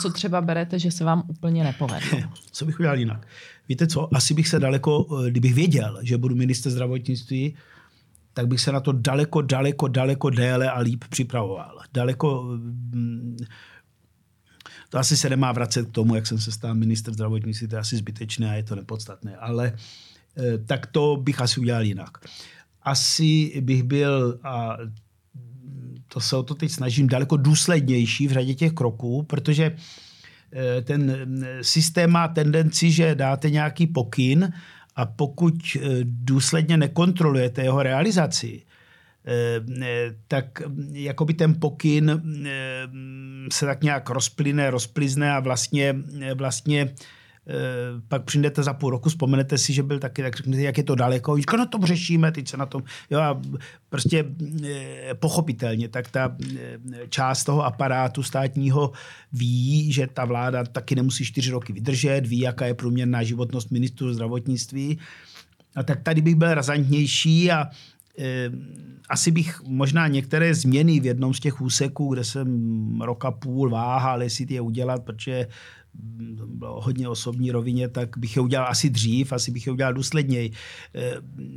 [0.00, 2.18] co třeba berete, že se vám úplně nepovedlo.
[2.52, 3.26] Co bych udělal jinak?
[3.68, 7.56] Víte co, asi bych se daleko, kdybych věděl, že budu minister zdravotnictví,
[8.34, 11.78] tak bych se na to daleko, daleko, daleko déle a líp připravoval.
[11.94, 12.42] Daleko...
[12.92, 13.36] Mm,
[14.88, 17.80] to asi se nemá vracet k tomu, jak jsem se stal minister zdravotnictví, to je
[17.80, 19.72] asi zbytečné a je to nepodstatné, ale
[20.36, 22.18] eh, tak to bych asi udělal jinak.
[22.88, 24.76] Asi bych byl, a
[26.08, 29.76] to se o to teď snažím, daleko důslednější v řadě těch kroků, protože
[30.52, 34.52] eh, ten eh, systém má tendenci, že dáte nějaký pokyn
[34.96, 38.62] a pokud eh, důsledně nekontrolujete jeho realizaci,
[40.28, 42.22] tak jakoby ten pokyn
[43.52, 45.94] se tak nějak rozplyne, rozplizne a vlastně,
[46.34, 46.94] vlastně
[48.08, 50.94] pak přijdete za půl roku, vzpomenete si, že byl taky, tak řeknete, jak je to
[50.94, 53.40] daleko, říká, no to řešíme, teď se na tom, jo a
[53.88, 54.24] prostě
[54.64, 58.92] eh, pochopitelně, tak ta eh, část toho aparátu státního
[59.32, 64.14] ví, že ta vláda taky nemusí čtyři roky vydržet, ví, jaká je průměrná životnost ministru
[64.14, 64.98] zdravotnictví,
[65.76, 67.70] a tak tady bych byl razantnější a
[69.08, 74.22] asi bych možná některé změny v jednom z těch úseků, kde jsem roka půl váhal,
[74.22, 75.46] jestli je udělat, protože
[76.46, 80.52] bylo hodně osobní rovině, tak bych je udělal asi dřív, asi bych je udělal důsledněji.
[80.94, 81.14] Eh,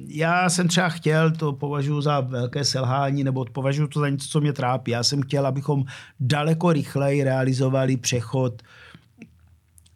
[0.07, 4.41] já jsem třeba chtěl, to považuji za velké selhání, nebo považuji to za něco, co
[4.41, 4.91] mě trápí.
[4.91, 5.85] Já jsem chtěl, abychom
[6.19, 8.61] daleko rychleji realizovali přechod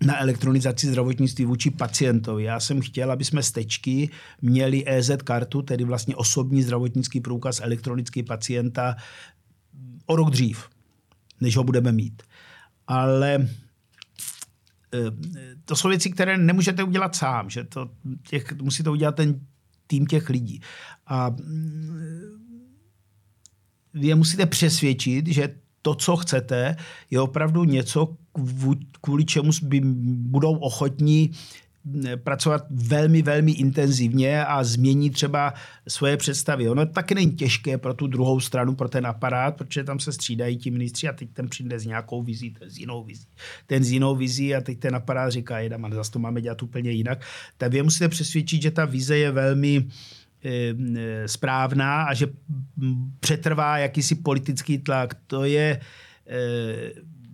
[0.06, 2.43] na elektronizaci zdravotnictví vůči pacientovi.
[2.43, 4.10] Já jsem chtěl, aby jsme z tečky
[4.41, 8.95] měli EZ kartu, tedy vlastně osobní zdravotnický průkaz elektronický pacienta
[10.06, 10.69] o rok dřív,
[11.41, 12.24] než ho budeme mít.
[12.88, 13.48] Ale
[15.65, 17.89] to jsou věci, které nemůžete udělat sám, že to
[18.27, 19.39] těch, musí to udělat ten
[19.88, 20.62] tým těch lidí.
[21.08, 21.99] A mm,
[23.93, 26.75] vy je musíte přesvědčit, že to, co chcete,
[27.12, 28.17] je opravdu něco,
[29.01, 31.31] kvůli čemu by budou ochotní
[32.24, 35.54] pracovat velmi, velmi intenzivně a změnit třeba
[35.88, 36.69] svoje představy.
[36.69, 40.58] Ono taky není těžké pro tu druhou stranu, pro ten aparát, protože tam se střídají
[40.58, 43.28] ti ministři a teď ten přijde s nějakou vizí, ten s jinou vizí,
[43.67, 46.63] ten s jinou vizí a teď ten aparát říká, jedem, ale zase to máme dělat
[46.63, 47.21] úplně jinak.
[47.58, 49.86] Tak vy musíte přesvědčit, že ta vize je velmi
[50.43, 50.50] eh,
[50.98, 52.28] eh, správná a že
[53.19, 55.13] přetrvá jakýsi politický tlak.
[55.28, 55.80] To je
[56.28, 56.91] eh,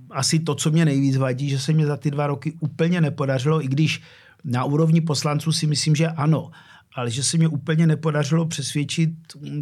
[0.10, 3.64] asi to, co mě nejvíc vadí, že se mě za ty dva roky úplně nepodařilo,
[3.64, 4.02] i když
[4.44, 6.52] na úrovni poslanců si myslím, že ano,
[6.96, 9.10] ale že se mi úplně nepodařilo přesvědčit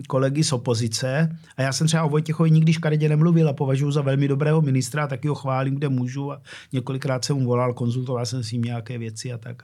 [0.08, 1.38] kolegy z opozice.
[1.58, 5.08] A já jsem třeba o Vojtěchovi nikdy škaredě nemluvil a považuji za velmi dobrého ministra,
[5.08, 6.32] taky ho chválím, kde můžu.
[6.32, 9.64] A několikrát jsem mu volal, konzultoval jsem s ním nějaké věci a tak.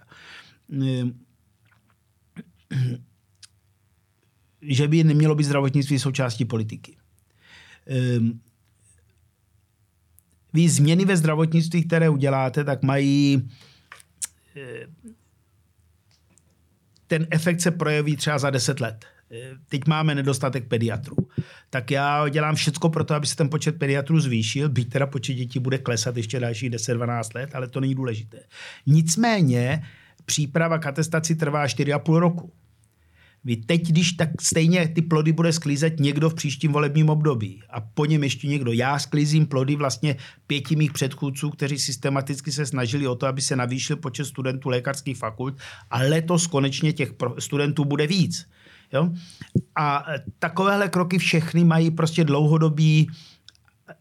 [0.72, 1.14] Ehm,
[4.62, 6.98] že by nemělo být zdravotnictví součástí politiky.
[7.88, 8.40] Ehm,
[10.54, 13.50] vy změny ve zdravotnictví, které uděláte, tak mají
[14.56, 14.88] Eh,
[17.18, 19.06] ten efekt se projeví třeba za 10 let.
[19.32, 19.38] Eh,
[19.70, 21.16] teď máme nedostatek pediatrů.
[21.70, 25.34] Tak já dělám všechno pro to, aby se ten počet pediatrů zvýšil, byť teda počet
[25.34, 28.40] dětí bude klesat ještě dalších 10-12 let, ale to není důležité.
[28.86, 29.84] Nicméně
[30.26, 32.52] příprava k atestaci trvá 4,5 roku.
[33.46, 37.82] Vy teď, když tak stejně ty plody bude sklízet někdo v příštím volebním období a
[37.82, 38.72] po něm ještě někdo.
[38.72, 40.16] Já sklízím plody vlastně
[40.48, 45.18] pěti mých předchůdců, kteří systematicky se snažili o to, aby se navýšil počet studentů lékařských
[45.18, 45.58] fakult
[45.92, 48.48] a letos konečně těch studentů bude víc.
[48.94, 49.10] Jo?
[49.76, 50.06] A
[50.40, 53.10] takovéhle kroky všechny mají prostě dlouhodobý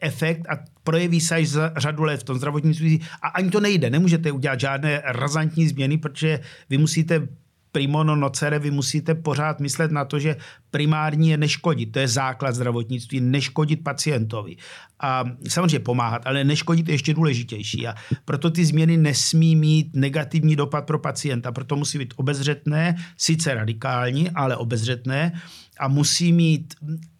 [0.00, 3.90] efekt a projeví se až za řadu let v tom zdravotnictví a ani to nejde.
[3.90, 7.28] Nemůžete udělat žádné razantní změny, protože vy musíte
[7.74, 10.36] primo non nocere, vy musíte pořád myslet na to, že
[10.70, 11.92] primární je neškodit.
[11.92, 14.56] To je základ zdravotnictví, neškodit pacientovi.
[15.00, 17.86] A samozřejmě pomáhat, ale neškodit je ještě důležitější.
[17.86, 21.52] A proto ty změny nesmí mít negativní dopad pro pacienta.
[21.52, 25.32] Proto musí být obezřetné, sice radikální, ale obezřetné
[25.80, 26.74] a musí mít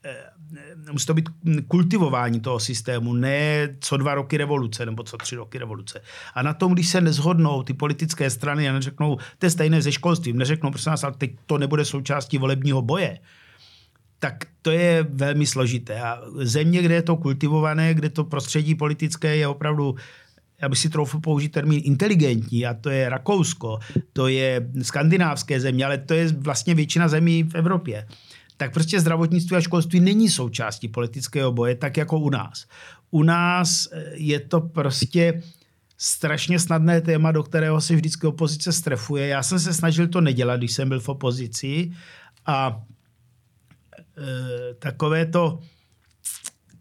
[0.05, 0.15] eh,
[0.93, 1.29] musí to být
[1.69, 6.03] kultivování toho systému, ne co dva roky revoluce nebo co tři roky revoluce.
[6.35, 9.93] A na tom, když se nezhodnou ty politické strany a neřeknou, to je stejné se
[9.93, 13.19] školstvím, neřeknou, prosím nás, ale teď to nebude součástí volebního boje,
[14.19, 16.01] tak to je velmi složité.
[16.01, 19.95] A země, kde je to kultivované, kde to prostředí politické je opravdu
[20.63, 23.79] já bych si troufl použít termín inteligentní, a to je Rakousko,
[24.13, 28.07] to je skandinávské země, ale to je vlastně většina zemí v Evropě
[28.57, 32.67] tak prostě zdravotnictví a školství není součástí politického boje, tak jako u nás.
[33.11, 35.43] U nás eh, je to prostě
[35.99, 39.27] strašně snadné téma, do kterého se vždycky opozice strefuje.
[39.27, 41.93] Já jsem se snažil to nedělat, když jsem byl v opozici
[42.47, 42.83] a
[44.19, 45.59] e, takové to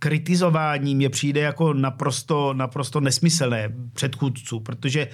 [0.04, 5.08] kritizování mě přijde jako naprosto, naprosto nesmyslné předchůdců, protože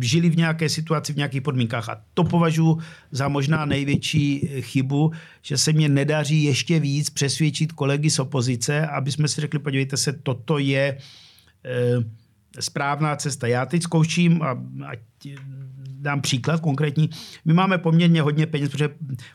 [0.00, 1.88] žili v nějaké situaci, v nějakých podmínkách.
[1.88, 2.78] A to považuji
[3.10, 9.12] za možná největší chybu, že se mě nedaří ještě víc přesvědčit kolegy z opozice, aby
[9.12, 10.98] jsme si řekli, podívejte se, toto je e,
[12.60, 13.46] správná cesta.
[13.46, 14.50] Já teď zkouším, a,
[14.86, 14.92] a
[15.86, 17.10] dám příklad konkrétní,
[17.44, 18.88] my máme poměrně hodně peněz, protože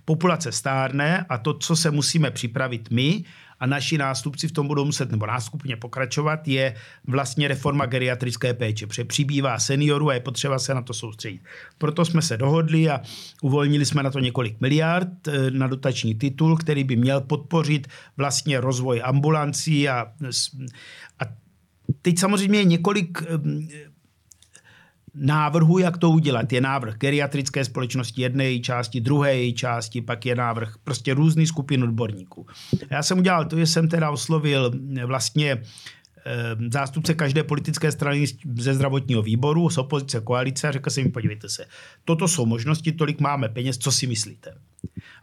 [0.06, 3.24] populace stárne a to, co se musíme připravit my,
[3.60, 6.76] a naši nástupci v tom budou muset, nebo nástupně pokračovat, je
[7.08, 11.42] vlastně reforma geriatrické péče, protože přibývá seniorů a je potřeba se na to soustředit.
[11.78, 13.02] Proto jsme se dohodli a
[13.42, 18.62] uvolnili jsme na to několik miliard eh, na dotační titul, který by měl podpořit vlastně
[18.62, 20.12] rozvoj ambulancí a
[22.02, 23.24] teď samozřejmě je několik
[25.16, 26.54] návrhu, jak to udělat.
[26.54, 31.48] Je návrh geriatrické společnosti jedné její části, druhé její části, pak je návrh prostě různý
[31.48, 32.48] skupin odborníků.
[32.90, 34.72] Já jsem udělal to, že jsem teda oslovil
[35.06, 35.52] vlastně
[36.26, 38.26] eh, zástupce každé politické strany
[38.58, 41.66] ze zdravotního výboru, z opozice koalice a řekl jsem jim, podívejte se,
[42.06, 44.54] toto jsou možnosti, tolik máme peněz, co si myslíte?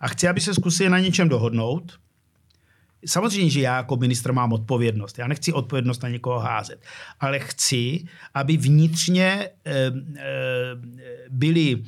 [0.01, 1.99] A chci, aby se zkusili na něčem dohodnout,
[3.07, 5.19] Samozřejmě, že já jako ministr mám odpovědnost.
[5.19, 6.85] Já nechci odpovědnost na někoho házet,
[7.21, 9.93] ale chci, aby vnitřně e, e,
[11.31, 11.83] byli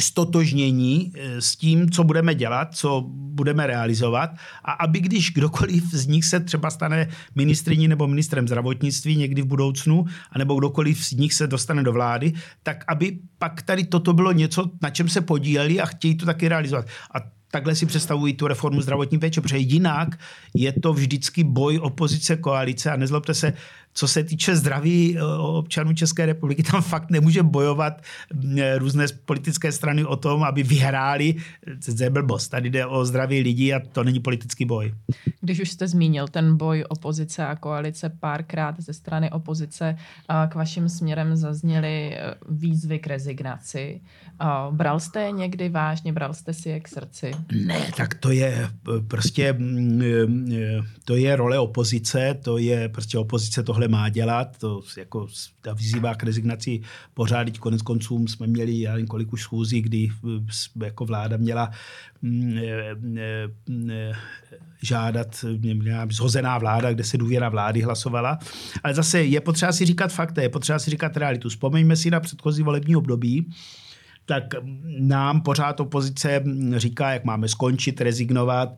[0.00, 4.30] stotožnění eh, s tím, co budeme dělat, co budeme realizovat
[4.64, 9.46] a aby když kdokoliv z nich se třeba stane ministriní nebo ministrem zdravotnictví někdy v
[9.46, 14.32] budoucnu, anebo kdokoliv z nich se dostane do vlády, tak aby pak tady toto bylo
[14.32, 16.86] něco, na čem se podíleli a chtějí to taky realizovat.
[17.14, 17.18] A
[17.52, 20.18] takhle si představují tu reformu zdravotní péče, protože jinak
[20.54, 23.52] je to vždycky boj opozice koalice a nezlobte se,
[23.94, 28.02] co se týče zdraví eh, občanů České republiky, tam fakt nemůže bojovat
[28.58, 31.34] eh, různé politické strany o tom, aby vyhráli.
[31.96, 32.48] To je blbost.
[32.48, 34.94] Tady jde o zdraví lidí a to není politický boj.
[35.40, 39.96] Když už jste zmínil ten boj opozice a koalice párkrát ze strany opozice,
[40.48, 44.00] k vašim směrem zazněly eh, výzvy k rezignaci.
[44.70, 47.30] Bral jste je někdy vážně, bral jste si je k srdci?
[47.52, 48.68] Ne, tak to je
[49.08, 50.02] prostě mm,
[51.04, 55.26] to je role opozice, to je prostě opozice tohle tohle má dělat, to jako
[55.60, 56.80] ta vyzývá k rezignaci
[57.14, 60.08] pořád, konec konců jsme měli, já nevím kolik už schůzí, kdy
[60.80, 61.70] eh, jako vláda měla
[62.22, 62.96] mm, eh,
[63.90, 64.12] eh,
[64.82, 68.38] žádat, měla zhozená vláda, kde se důvěra vlády hlasovala.
[68.82, 71.48] Ale zase je potřeba si říkat fakta, je potřeba si říkat realitu.
[71.48, 73.50] Vzpomeňme si na předchozí volební období,
[74.26, 74.44] tak
[74.98, 76.44] nám pořád opozice
[76.76, 78.76] říká, jak máme skončit, rezignovat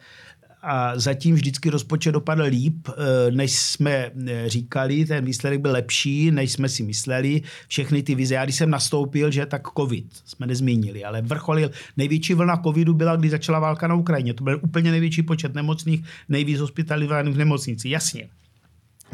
[0.65, 6.31] a zatím vždycky rozpočet dopadl líp, eh, než jsme eh, říkali, ten výsledek byl lepší,
[6.31, 7.43] než jsme si mysleli.
[7.69, 12.35] Všechny ty vize, já když jsem nastoupil, že tak covid, jsme nezmínili, ale vrcholil, největší
[12.35, 14.35] vlna covidu byla, když začala válka na Ukrajině.
[14.35, 18.29] To byl úplně největší počet nemocných, nejvíc hospitalizovaných v nemocnici, jasně.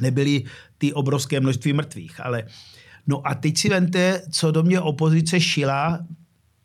[0.00, 0.42] Nebyly
[0.78, 2.44] ty obrovské množství mrtvých, ale
[3.06, 5.98] No a teď si vente, co do mě opozice šila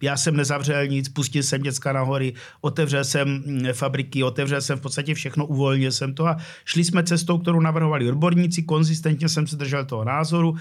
[0.02, 4.78] já jsem nezavřel nic, pustil jsem děcka na hory, otevřel jsem mm, fabriky, otevřel jsem
[4.78, 9.48] v podstatě všechno, uvolnil jsem to a šli jsme cestou, kterou navrhovali odborníci, konzistentně jsem
[9.48, 10.56] se držel toho názoru.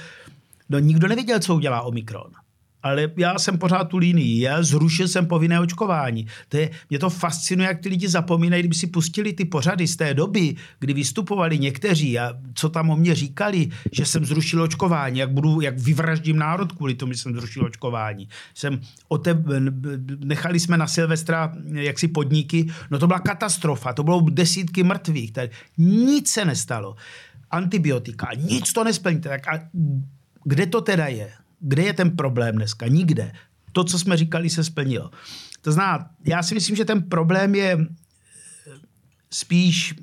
[0.68, 2.43] No nikdo nevěděl, co udělá Omikron
[2.84, 6.26] ale já jsem pořád tu linii Já zrušil jsem povinné očkování.
[6.48, 9.96] To je, mě to fascinuje, jak ty lidi zapomínají, kdyby si pustili ty pořady z
[9.96, 15.18] té doby, kdy vystupovali někteří a co tam o mě říkali, že jsem zrušil očkování,
[15.18, 18.28] jak, budu, jak vyvraždím národ kvůli tomu, že jsem zrušil očkování.
[18.54, 19.44] Jsem ote,
[20.24, 25.50] nechali jsme na Silvestra jaksi podniky, no to byla katastrofa, to bylo desítky mrtvých, tady
[25.78, 26.96] nic se nestalo.
[27.50, 29.28] Antibiotika, nic to nesplníte.
[29.28, 29.60] Tak a
[30.44, 31.30] kde to teda je?
[31.60, 32.86] Kde je ten problém dneska?
[32.86, 33.32] Nikde.
[33.72, 35.10] To, co jsme říkali, se splnilo.
[35.60, 37.86] To znamená, já si myslím, že ten problém je eh,
[39.30, 39.94] spíš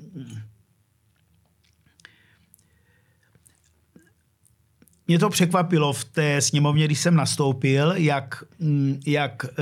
[5.12, 9.54] mě to překvapilo v té sněmovně, když jsem nastoupil, jak, mm, jak eh,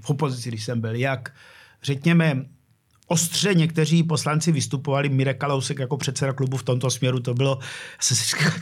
[0.00, 1.34] v opozici, když jsem byl, jak
[1.82, 2.44] řekněme,
[3.10, 7.58] ostře někteří poslanci vystupovali, Mirek Kalousek jako předseda klubu v tomto směru, to bylo,
[8.00, 8.52] jsem si říkal,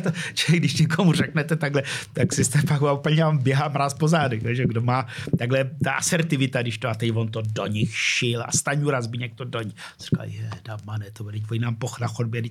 [0.02, 4.42] to, že když někomu řeknete takhle, tak si jste pak úplně běhá mráz po zádech,
[4.42, 5.06] takže kdo má
[5.38, 9.34] takhle ta asertivita, když to a teď on to do nich šil a Staňura Zbíněk
[9.34, 9.74] to do nich.
[10.00, 12.42] Říkal, je, damane, to bude, oni nám poch na chodbě.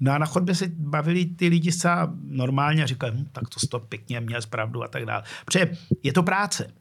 [0.00, 3.66] No a na chodbě se bavili ty lidi zcela normálně a říkali, hm, tak to
[3.66, 5.22] to pěkně měl zpravdu a tak dále.
[5.44, 5.70] Protože
[6.02, 6.79] je to práce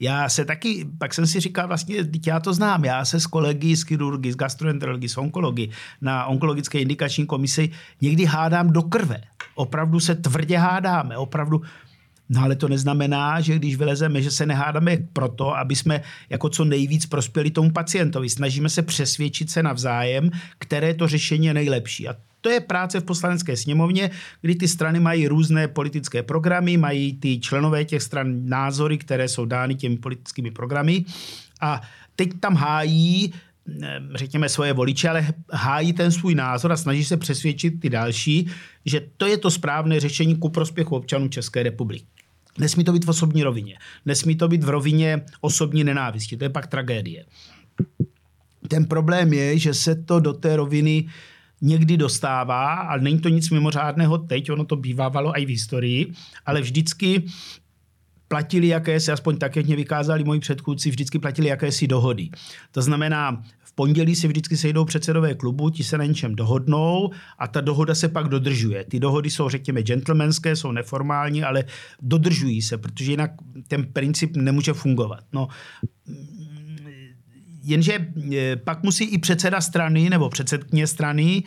[0.00, 3.76] já se taky, pak jsem si říkal vlastně, já to znám, já se s kolegy
[3.76, 9.20] z chirurgy, z gastroenterology, z onkology na onkologické indikační komisi někdy hádám do krve.
[9.54, 11.62] Opravdu se tvrdě hádáme, opravdu
[12.32, 16.64] No ale to neznamená, že když vylezeme, že se nehádáme proto, aby jsme jako co
[16.64, 18.28] nejvíc prospěli tomu pacientovi.
[18.28, 22.08] Snažíme se přesvědčit se navzájem, které to řešení je nejlepší.
[22.08, 27.12] A to je práce v poslanecké sněmovně, kdy ty strany mají různé politické programy, mají
[27.12, 31.04] ty členové těch stran názory, které jsou dány těmi politickými programy.
[31.60, 31.82] A
[32.16, 33.32] teď tam hájí
[34.14, 38.50] řekněme, svoje voliče, ale hájí ten svůj názor a snaží se přesvědčit ty další,
[38.86, 42.19] že to je to správné řešení ku prospěchu občanů České republiky.
[42.58, 43.78] Nesmí to být v osobní rovině.
[44.06, 46.36] Nesmí to být v rovině osobní nenávisti.
[46.36, 47.24] To je pak tragédie.
[48.68, 51.08] Ten problém je, že se to do té roviny
[51.60, 56.12] někdy dostává, ale není to nic mimořádného teď, ono to bývávalo i v historii,
[56.46, 57.22] ale vždycky
[58.28, 62.30] platili jakési, aspoň tak, jak mě vykázali moji předchůdci, vždycky platili jakési dohody.
[62.72, 63.42] To znamená,
[63.80, 68.08] pondělí se vždycky sejdou předsedové klubu, ti se na něčem dohodnou a ta dohoda se
[68.08, 68.84] pak dodržuje.
[68.84, 71.64] Ty dohody jsou, řekněme, gentlemanské, jsou neformální, ale
[72.02, 73.30] dodržují se, protože jinak
[73.68, 75.24] ten princip nemůže fungovat.
[75.32, 75.48] No,
[77.62, 81.42] jenže eh, pak musí i předseda strany nebo předsedkyně strany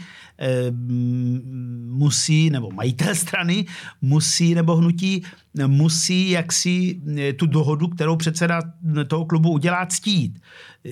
[1.87, 3.65] musí, nebo majitel strany
[4.01, 5.23] musí, nebo hnutí
[5.67, 8.61] musí jaksi eh, tu dohodu, kterou předseda
[9.07, 10.39] toho klubu udělá, ctít.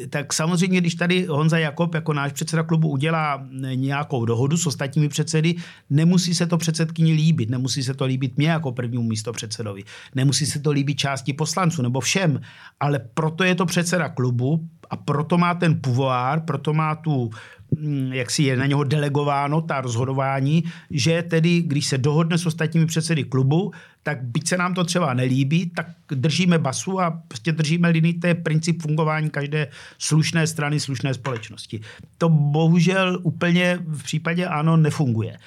[0.09, 5.09] Tak samozřejmě, když tady Honza Jakob jako náš předseda klubu udělá nějakou dohodu s ostatními
[5.09, 5.55] předsedy,
[5.89, 9.83] nemusí se to předsedkyni líbit, nemusí se to líbit mě jako prvnímu místo předsedovi,
[10.15, 12.41] nemusí se to líbit části poslanců nebo všem,
[12.79, 17.29] ale proto je to předseda klubu, a proto má ten pouvoir, proto má tu,
[18.11, 22.86] jak si je na něho delegováno, ta rozhodování, že tedy, když se dohodne s ostatními
[22.86, 23.72] předsedy klubu,
[24.03, 28.28] tak byť se nám to třeba nelíbí, tak držíme basu a prostě držíme linii, to
[28.28, 29.67] je princip fungování každé
[29.97, 31.82] slušné strany, slušné společnosti.
[32.17, 35.38] To bohužel úplně v případě ano nefunguje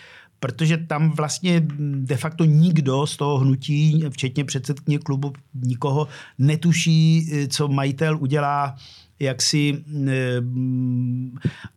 [0.40, 1.62] protože tam vlastně
[1.94, 6.08] de facto nikdo z toho hnutí, včetně předsedkyně klubu, nikoho
[6.38, 8.76] netuší, co majitel udělá
[9.20, 9.84] jak si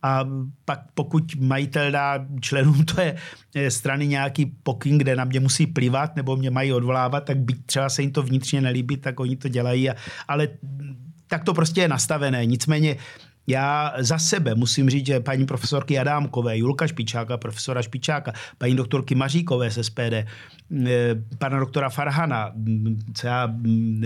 [0.03, 0.25] a
[0.65, 2.85] pak pokud majitel dá členům
[3.53, 7.65] té strany nějaký pokyn, kde na mě musí plivat nebo mě mají odvolávat, tak byť
[7.65, 9.89] třeba se jim to vnitřně nelíbí, tak oni to dělají.
[9.89, 9.95] A,
[10.27, 10.47] ale
[11.27, 12.45] tak to prostě je nastavené.
[12.45, 12.95] Nicméně
[13.47, 19.15] já za sebe musím říct, že paní profesorky Adámkové, Julka Špičáka, profesora Špičáka, paní doktorky
[19.15, 20.25] Maříkové z SPD, eh,
[21.37, 22.51] pana doktora Farhana,
[23.13, 23.53] třeba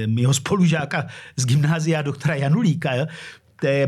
[0.08, 2.92] mého spolužáka z gymnázia doktora Janulíka,
[3.62, 3.88] to je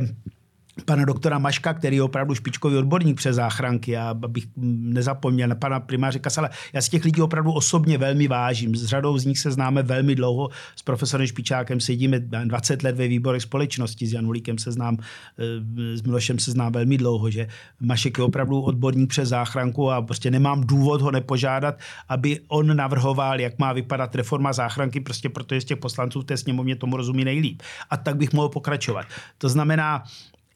[0.86, 5.80] pana doktora Maška, který je opravdu špičkový odborník přes záchranky, a abych nezapomněl na pana
[5.80, 6.50] primáře Kasala.
[6.74, 8.76] Já si těch lidí opravdu osobně velmi vážím.
[8.76, 10.50] S řadou z nich se známe velmi dlouho.
[10.76, 14.08] S profesorem Špičákem sedíme 20 let ve výborech společnosti.
[14.08, 14.98] S Janulíkem se znám,
[15.40, 17.48] eh, s Milošem se znám velmi dlouho, že
[17.80, 23.40] Mašek je opravdu odborník přes záchranku a prostě nemám důvod ho nepožádat, aby on navrhoval,
[23.40, 27.26] jak má vypadat reforma záchranky, prostě protože z těch poslanců v té sněmovně tomu rozumí
[27.26, 27.62] nejlíp.
[27.90, 29.06] A tak bych mohl pokračovat.
[29.38, 30.04] To znamená,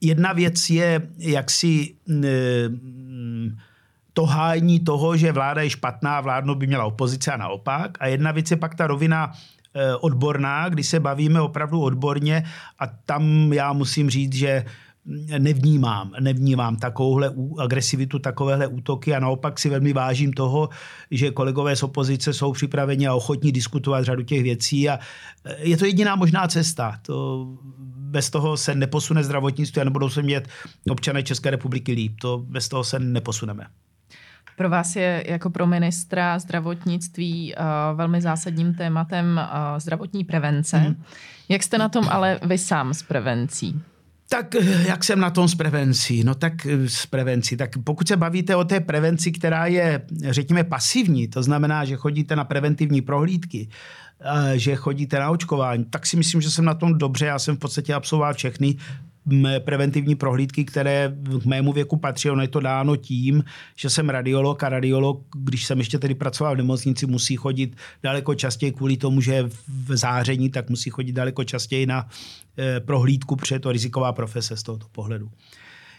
[0.00, 1.94] jedna věc je jaksi
[4.12, 7.98] to hájení toho, že vláda je špatná, vládnou by měla opozice a naopak.
[8.00, 9.32] A jedna věc je pak ta rovina
[9.74, 12.44] e, odborná, kdy se bavíme opravdu odborně
[12.78, 14.64] a tam já musím říct, že
[15.38, 20.68] nevnímám, nevnímám takovouhle agresivitu, takovéhle útoky a naopak si velmi vážím toho,
[21.10, 24.98] že kolegové z opozice jsou připraveni a ochotní diskutovat řadu těch věcí a
[25.58, 26.98] je to jediná možná cesta.
[27.02, 27.46] To
[27.96, 30.48] bez toho se neposune zdravotnictví a nebudou se mít
[30.90, 32.12] občané České republiky líp.
[32.20, 33.66] To bez toho se neposuneme.
[34.56, 37.64] Pro vás je jako pro ministra zdravotnictví uh,
[37.96, 40.78] velmi zásadním tématem uh, zdravotní prevence.
[40.78, 41.02] Hmm.
[41.48, 43.80] Jak jste na tom ale vy sám s prevencí?
[44.28, 46.24] Tak eh, jak jsem na tom s prevencí?
[46.24, 47.56] No tak s prevencí.
[47.56, 52.36] Tak pokud se bavíte o té prevenci, která je, řekněme, pasivní, to znamená, že chodíte
[52.36, 53.68] na preventivní prohlídky,
[54.54, 57.26] že chodíte na očkování, tak si myslím, že jsem na tom dobře.
[57.26, 58.76] Já jsem v podstatě absolvoval všechny
[59.58, 61.12] preventivní prohlídky, které
[61.42, 62.30] k mému věku patří.
[62.30, 63.44] Ono je to dáno tím,
[63.76, 68.34] že jsem radiolog a radiolog, když jsem ještě tedy pracoval v nemocnici, musí chodit daleko
[68.34, 72.08] častěji kvůli tomu, že v záření, tak musí chodit daleko častěji na
[72.58, 75.30] eh, prohlídku, protože je to riziková profese z tohoto pohledu.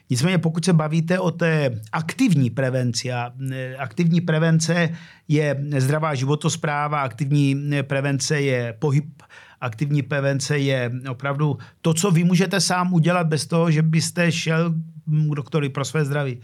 [0.10, 4.90] Nicméně pokud se bavíte o té aktivní prevenci, a e, aktivní prevence
[5.28, 9.24] je zdravá životospráva, aktivní prevence je pohyb,
[9.62, 14.74] aktivní prevence je opravdu to, co vy můžete sám udělat bez toho, že byste šel
[15.06, 16.40] k doktory pro své zdraví.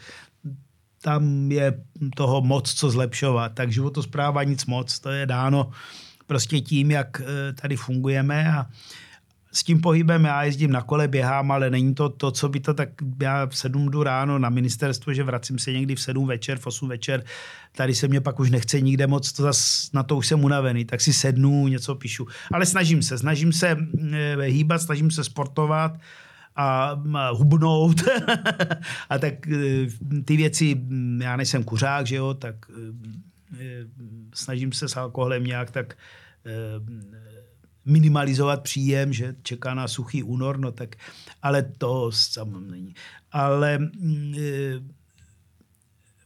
[1.01, 1.83] Tam je
[2.15, 3.51] toho moc co zlepšovat.
[3.53, 5.71] Tak životospráva nic moc, to je dáno
[6.27, 8.65] prostě tím, jak e, tady fungujeme a
[9.55, 12.73] s tím pohybem já jezdím na kole, běhám, ale není to to, co by to
[12.73, 12.89] tak,
[13.21, 16.67] já v sedm jdu ráno na ministerstvo, že vracím se někdy v sedm večer, v
[16.67, 17.23] osm večer,
[17.75, 20.85] tady se mě pak už nechce nikde moc, to zas, na to už jsem unavený,
[20.85, 22.27] tak si sednu, něco píšu.
[22.51, 23.77] Ale snažím se, snažím se
[24.13, 25.97] eh, hýbat, snažím se sportovat,
[26.55, 26.99] a,
[27.31, 28.01] hubnout.
[29.09, 29.87] a tak eh,
[30.25, 32.55] ty věci, hm, já nejsem kuřák, že jo, tak
[33.59, 33.85] eh,
[34.33, 35.97] snažím se s alkoholem nějak tak
[37.85, 40.95] minimalizovat příjem, že čeká na suchý únor, no tak,
[41.41, 42.95] ale to samozřejmě není.
[43.31, 44.95] Ale mm, e,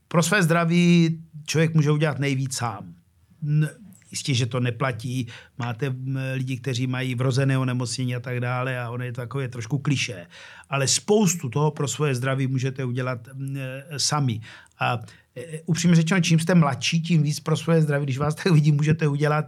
[0.08, 2.94] pro své zdraví člověk může udělat nejvíc sám.
[4.12, 5.28] Jistě, že to neplatí.
[5.58, 5.96] Máte
[6.34, 10.28] lidi, kteří mají vrozené onemocnění a tak dále a ono je takové trošku kliše.
[10.70, 14.42] Ale spoustu toho pro svoje zdraví můžete udělat e, sami.
[14.80, 15.00] A
[15.66, 19.08] upřímně řečeno, čím jste mladší, tím víc pro svoje zdraví, když vás tak vidím, můžete
[19.08, 19.46] udělat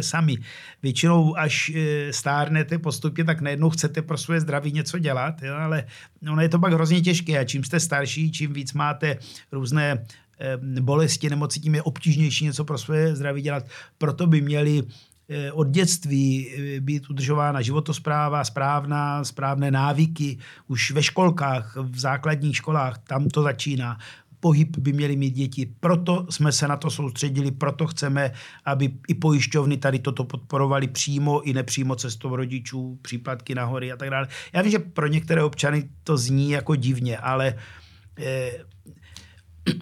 [0.00, 0.36] sami.
[0.82, 1.72] Většinou, až
[2.10, 5.54] stárnete postupně, tak najednou chcete pro svoje zdraví něco dělat, jo?
[5.54, 5.84] ale
[6.30, 9.18] ono je to pak hrozně těžké a čím jste starší, čím víc máte
[9.52, 10.04] různé
[10.80, 13.66] bolesti, nemoci, tím je obtížnější něco pro svoje zdraví dělat.
[13.98, 14.82] Proto by měli
[15.52, 16.48] od dětství
[16.80, 20.38] být udržována životospráva, správná, správné návyky.
[20.66, 23.98] Už ve školkách, v základních školách, tam to začíná
[24.40, 25.74] pohyb by měly mít děti.
[25.80, 28.32] Proto jsme se na to soustředili, proto chceme,
[28.64, 33.96] aby i pojišťovny tady toto podporovali přímo i nepřímo cestou rodičů, příplatky na hory a
[33.96, 34.28] tak dále.
[34.52, 37.54] Já vím, že pro některé občany to zní jako divně, ale
[38.18, 38.52] eh,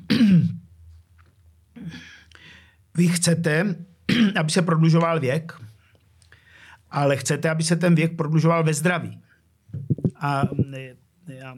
[2.94, 3.76] vy chcete,
[4.40, 5.60] aby se prodlužoval věk,
[6.90, 9.20] ale chcete, aby se ten věk prodlužoval ve zdraví.
[10.20, 10.42] A
[10.74, 10.96] eh,
[11.26, 11.54] já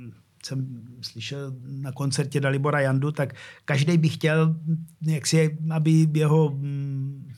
[0.49, 3.34] jsem slyšel na koncertě Dalibora Jandu, tak
[3.64, 4.57] každý by chtěl,
[5.03, 7.28] jak si, aby jeho mm,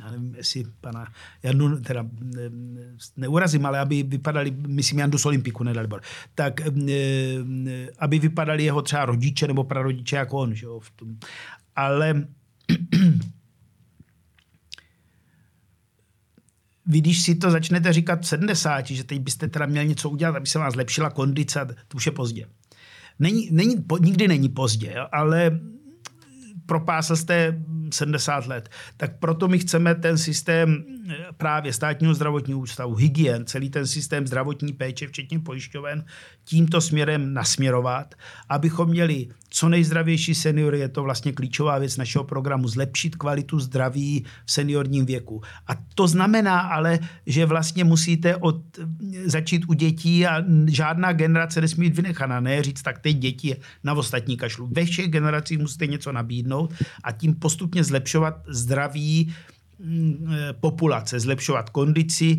[0.00, 1.06] já nevím, jestli pana
[1.42, 2.06] Jandu, teda
[3.16, 6.00] neurazím, ale aby vypadali, myslím Jandu z Olympiku, ne Dalibor,
[6.34, 6.60] tak
[7.98, 11.16] aby vypadali jeho třeba rodiče nebo prarodiče jako on, že jo, v tom.
[11.76, 12.26] Ale
[16.86, 20.36] vy, když si to začnete říkat v 70, že teď byste teda měl něco udělat,
[20.36, 22.46] aby se vám zlepšila kondice, to už je pozdě.
[23.18, 25.60] Není, není, nikdy není pozdě, ale
[26.66, 27.62] propásl jste
[27.92, 28.68] 70 let.
[28.96, 34.26] Tak proto my chceme ten systém eh, právě státního zdravotního ústavu, hygien, celý ten systém
[34.26, 36.04] zdravotní péče, včetně pojišťoven,
[36.44, 38.14] tímto směrem nasměrovat,
[38.48, 44.24] abychom měli co nejzdravější seniory, je to vlastně klíčová věc našeho programu, zlepšit kvalitu zdraví
[44.44, 45.42] v seniorním věku.
[45.66, 48.60] A to znamená ale, že vlastně musíte od,
[49.24, 52.40] začít u dětí a žádná generace nesmí být vynechaná.
[52.40, 54.68] Ne říct, tak teď děti na ostatní kašlu.
[54.72, 56.55] Ve všech generacích musíte něco nabídnout
[57.04, 59.34] a tím postupně zlepšovat zdraví
[59.78, 60.26] mm,
[60.60, 62.38] populace, zlepšovat kondici,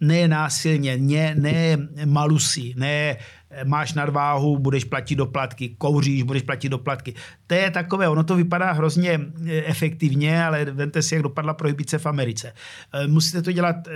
[0.00, 3.16] ne násilně, ne, ne malusy, ne
[3.64, 7.14] máš nadváhu, budeš platit doplatky, kouříš, budeš platit doplatky.
[7.46, 11.98] To je takové, ono to vypadá hrozně eh, efektivně, ale vemte si, jak dopadla prohibice
[11.98, 12.52] v Americe.
[12.92, 13.92] Eh, musíte to dělat eh,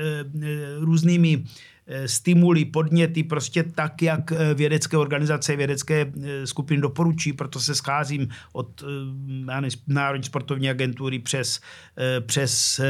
[0.78, 1.46] různými Eh,
[2.06, 8.28] stimuly, podněty, prostě tak, jak eh, vědecké organizace, vědecké eh, skupiny doporučí, proto se scházím
[8.52, 8.84] od
[9.86, 11.60] Národní sportovní agentury přes,
[12.26, 12.80] přes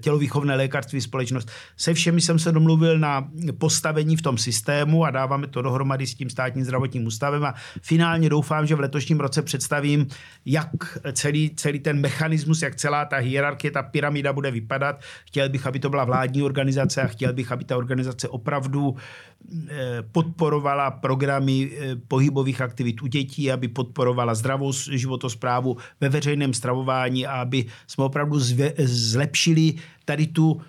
[0.00, 1.50] tělovýchovné lékařství společnost.
[1.76, 3.28] Se všemi jsem se domluvil na
[3.58, 8.28] postavení v tom systému a dáváme to dohromady s tím státním zdravotním ústavem a finálně
[8.28, 10.06] doufám, že v letošním roce představím,
[10.44, 15.00] jak celý, celý ten mechanismus, jak celá ta hierarchie, ta pyramida bude vypadat.
[15.26, 18.96] Chtěl bych, aby to byla vládní organizace a chtěl bych, aby ta organizace opravdu
[19.68, 27.26] eh, podporovala programy eh, pohybových aktivit u dětí, aby podporovala zdravou životosprávu ve veřejném stravování
[27.26, 28.36] a aby jsme opravdu
[28.84, 29.74] zlepšili
[30.04, 30.60] tady tu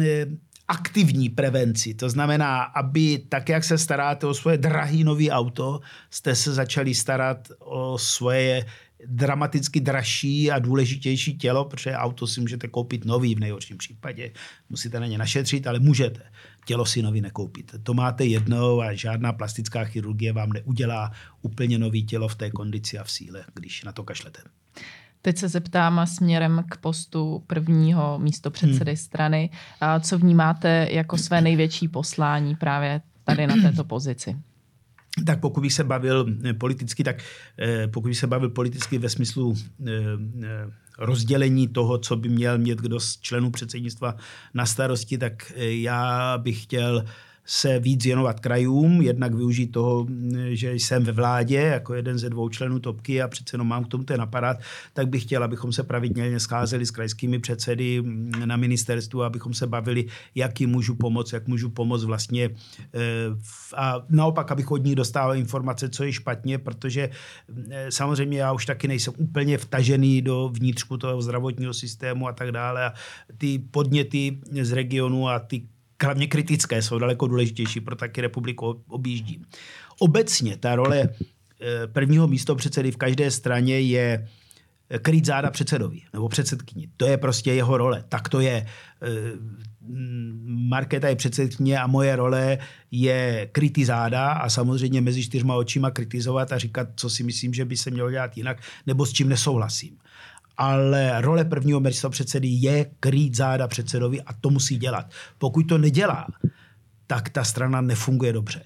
[0.00, 0.26] eh,
[0.68, 1.94] aktivní prevenci.
[1.94, 5.80] To znamená, aby tak, jak se staráte o svoje drahý nový auto,
[6.10, 8.64] jste se začali starat o svoje
[9.06, 14.32] dramaticky dražší a důležitější tělo, protože auto si můžete koupit nový v nejhorším případě.
[14.70, 16.22] Musíte na ně našetřit, ale můžete
[16.64, 17.74] tělo si nový nekoupit.
[17.82, 21.12] To máte jednou a žádná plastická chirurgie vám neudělá
[21.42, 24.40] úplně nový tělo v té kondici a v síle, když na to kašlete.
[25.22, 28.96] Teď se zeptám směrem k postu prvního místo předsedy hmm.
[28.96, 29.50] strany.
[30.00, 34.36] Co vnímáte jako své největší poslání právě tady na této pozici?
[35.26, 37.16] Tak pokud bych se bavil eh, politicky, tak
[37.58, 39.54] eh, pokud bych se bavil politicky ve smyslu
[39.86, 39.92] eh,
[40.98, 44.16] rozdělení toho, co by měl mít kdo z členů předsednictva
[44.54, 47.04] na starosti, tak já bych chtěl
[47.46, 50.06] se víc věnovat krajům, jednak využít toho,
[50.48, 53.88] že jsem ve vládě jako jeden ze dvou členů topky a přece jenom mám k
[53.88, 54.56] tomu ten aparát,
[54.92, 58.02] tak bych chtěl, abychom se pravidelně scházeli s krajskými předsedy
[58.44, 62.50] na ministerstvu, abychom se bavili, jak jim můžu pomoct, jak můžu pomoct vlastně
[62.94, 63.00] eh,
[63.76, 67.10] a naopak, abych od nich dostával informace, co je špatně, protože
[67.70, 72.52] eh, samozřejmě já už taky nejsem úplně vtažený do vnitřku toho zdravotního systému a tak
[72.52, 72.92] dále a
[73.38, 75.62] ty podněty z regionu a ty
[76.02, 79.44] hlavně kritické jsou daleko důležitější, pro taky republiku objíždím.
[79.98, 84.28] Obecně ta role eh, prvního místo předsedy v každé straně je
[85.02, 86.88] krýt záda předsedovi nebo předsedkyni.
[86.96, 88.04] To je prostě jeho role.
[88.08, 88.66] Tak to je.
[89.02, 89.08] Eh,
[90.46, 92.58] Markéta je předsedkyně a moje role
[92.90, 97.64] je krytý záda a samozřejmě mezi čtyřma očima kritizovat a říkat, co si myslím, že
[97.64, 99.98] by se mělo dělat jinak, nebo s čím nesouhlasím
[100.56, 105.10] ale role prvního předsedy je krýt záda předsedovi a to musí dělat.
[105.38, 106.26] Pokud to nedělá,
[107.06, 108.62] tak ta strana nefunguje dobře.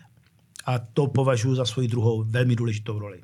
[0.67, 3.21] A to považuji za svoji druhou velmi důležitou roli.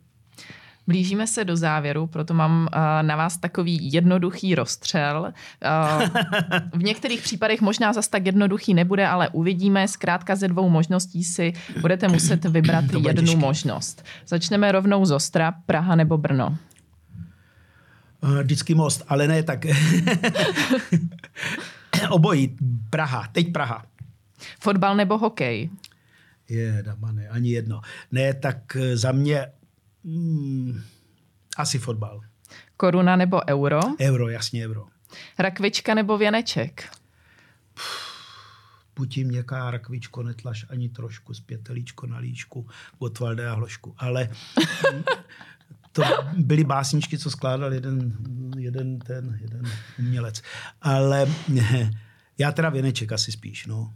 [0.87, 5.33] Blížíme se do závěru, proto mám uh, na vás takový jednoduchý rozstřel.
[6.03, 6.09] Uh,
[6.81, 9.89] v některých případech možná zas tak jednoduchý nebude, ale uvidíme.
[9.89, 13.37] Zkrátka ze dvou možností si budete muset vybrat jednu těžký.
[13.37, 14.05] možnost.
[14.27, 16.59] Začneme rovnou z Ostra, Praha nebo Brno.
[18.25, 19.61] Eh, vždycky most, ale ne tak.
[22.11, 22.57] Obojí.
[22.91, 23.29] Praha.
[23.33, 23.87] Teď Praha.
[24.61, 25.71] Fotbal nebo hokej?
[26.49, 27.81] Je, dama, ne, ani jedno.
[28.13, 29.47] Ne, tak eh, za mě
[30.05, 30.83] mm,
[31.57, 32.21] asi fotbal.
[32.77, 33.81] Koruna nebo euro?
[34.01, 34.87] Euro, jasně euro.
[35.39, 36.89] Rakvička nebo věneček?
[38.97, 42.69] Buď jim měkká rakvičko, netlaš ani trošku, zpětelíčko na líčku,
[42.99, 43.95] Gotwalde a hlošku.
[43.99, 44.29] Ale
[45.95, 46.03] to
[46.37, 48.13] byly básničky, co skládal jeden,
[48.59, 49.63] jeden ten, jeden
[49.99, 50.43] umělec.
[50.83, 51.27] Ale
[52.39, 53.93] já teda věneček asi spíš, no.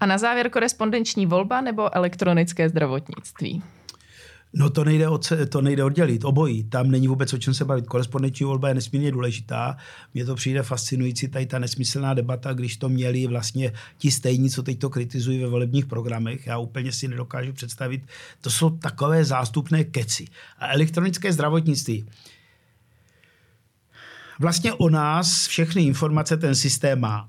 [0.00, 3.62] A na závěr korespondenční volba nebo elektronické zdravotnictví?
[4.52, 6.64] No to nejde, od, to nejde oddělit, obojí.
[6.64, 7.86] Tam není vůbec o čem se bavit.
[7.86, 9.76] Korespondenční volba je nesmírně důležitá.
[10.14, 14.62] Mně to přijde fascinující, tady ta nesmyslná debata, když to měli vlastně ti stejní, co
[14.62, 16.46] teď to kritizují ve volebních programech.
[16.46, 18.06] Já úplně si nedokážu představit.
[18.40, 20.24] To jsou takové zástupné keci.
[20.58, 22.06] A elektronické zdravotnictví.
[24.40, 27.28] Vlastně o nás všechny informace ten systém má.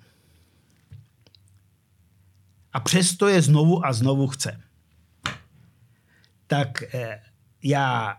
[2.74, 4.69] A přesto je znovu a znovu chce
[6.50, 7.22] tak eh,
[7.64, 8.16] já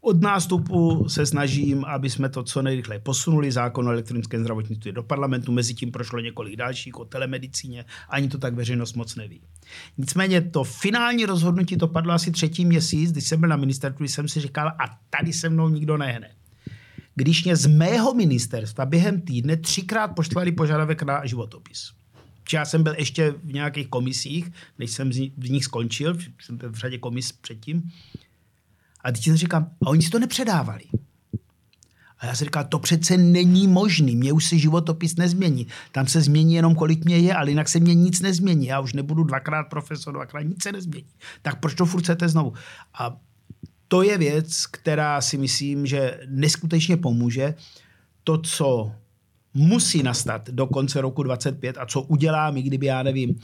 [0.00, 3.52] od nástupu se snažím, aby jsme to co nejrychleji posunuli.
[3.52, 8.38] Zákon o elektronickém zdravotnictví do parlamentu, mezi tím prošlo několik dalších o telemedicíně, ani to
[8.38, 9.40] tak veřejnost moc neví.
[9.98, 14.28] Nicméně to finální rozhodnutí to padlo asi třetí měsíc, když jsem byl na ministerstvu, jsem
[14.28, 16.30] si říkal, a tady se mnou nikdo nehne.
[17.14, 22.03] Když mě z mého ministerstva během týdne třikrát poštvali požadavek na životopis
[22.52, 26.74] já jsem byl ještě v nějakých komisích, než jsem v nich skončil, jsem byl v
[26.74, 27.90] řadě komis předtím.
[29.00, 30.84] A teď si říkám, a oni si to nepředávali.
[32.18, 35.66] A já si říkal, to přece není možný, mě už se životopis nezmění.
[35.92, 38.66] Tam se změní jenom, kolik mě je, ale jinak se mě nic nezmění.
[38.66, 41.08] Já už nebudu dvakrát profesor, dvakrát nic se nezmění.
[41.42, 42.52] Tak proč to furt chcete znovu?
[42.94, 43.16] A
[43.88, 47.54] to je věc, která si myslím, že neskutečně pomůže.
[48.24, 48.92] To, co
[49.54, 53.38] musí nastat do konce roku 25 a co udělám, i kdyby já nevím,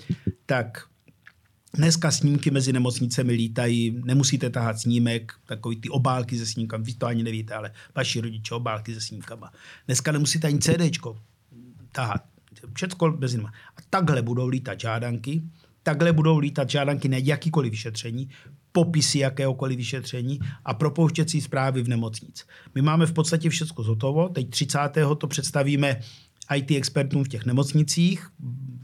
[0.47, 0.91] tak
[1.75, 7.07] Dneska snímky mezi nemocnicemi lítají, nemusíte tahat snímek, takový ty obálky se snímkami, vy to
[7.07, 9.53] ani nevíte, ale vaši rodiče obálky se snímkama.
[9.87, 11.19] Dneska nemusíte ani CDčko
[11.93, 12.25] tahat,
[12.75, 13.47] všechno bez A
[13.91, 15.43] takhle budou lítat žádanky,
[15.83, 18.29] takhle budou lítat žádanky na jakýkoliv vyšetření,
[18.73, 22.47] popisy jakéhokoliv vyšetření a propouštěcí zprávy v nemocnic.
[22.75, 24.29] My máme v podstatě všechno zotovo.
[24.29, 24.79] Teď 30.
[25.19, 26.01] to představíme
[26.57, 28.29] IT expertům v těch nemocnicích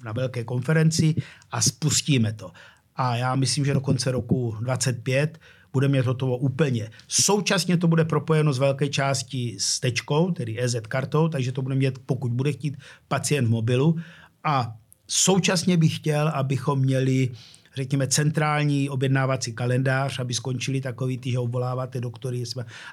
[0.04, 1.14] na velké konferenci
[1.50, 2.50] a spustíme to.
[2.96, 5.38] A já myslím, že do konce roku 25
[5.72, 6.90] bude mít hotovo úplně.
[7.08, 11.74] Současně to bude propojeno z velké části s tečkou, tedy EZ kartou, takže to bude
[11.74, 12.76] mít, pokud bude chtít
[13.08, 13.96] pacient v mobilu.
[14.44, 14.76] A
[15.06, 17.30] současně bych chtěl, abychom měli
[17.76, 22.42] řekněme, centrální objednávací kalendář, aby skončili takový ty, že obvoláváte doktory,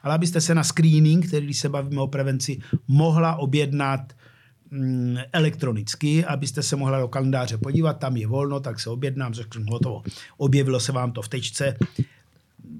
[0.04, 4.14] ale abyste se na screening, který, se bavíme o prevenci, mohla objednat
[4.72, 9.66] mm, elektronicky, abyste se mohla do kalendáře podívat, tam je volno, tak se objednám, řeknu
[9.72, 10.04] hotovo.
[10.38, 11.78] Objevilo se vám to v tečce,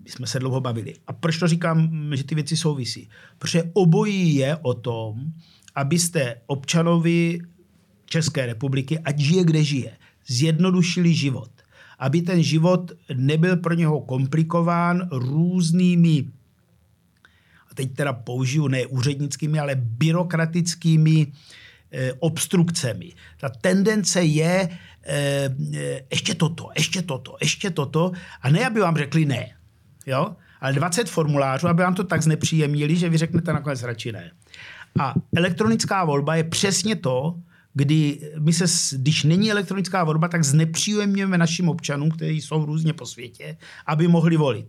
[0.04, 0.94] my jsme se dlouho bavili.
[1.08, 3.10] A proč to říkám, že ty věci souvisí?
[3.38, 5.20] Protože obojí je o tom,
[5.76, 7.40] abyste občanovi
[8.06, 9.92] České republiky, ať žije, kde žije,
[10.28, 11.63] zjednodušili život
[12.00, 16.26] aby ten život nebyl pro něho komplikován různými,
[17.72, 21.28] a teď teda použiju ne úřednickými, ale byrokratickými
[21.92, 23.12] e, obstrukcemi.
[23.40, 24.70] Ta tendence je
[25.06, 25.50] e,
[26.12, 29.50] ještě toto, ještě toto, ještě toto a ne, aby vám řekli ne.
[30.06, 30.36] Jo?
[30.62, 34.32] Ale 20 formulářů, aby vám to tak znepříjemnili, že vy řeknete nakonec radši ne.
[35.00, 37.36] A elektronická volba je přesně to,
[37.74, 43.06] kdy my se, když není elektronická volba, tak znepříjemňujeme našim občanům, kteří jsou různě po
[43.06, 44.68] světě, aby mohli volit.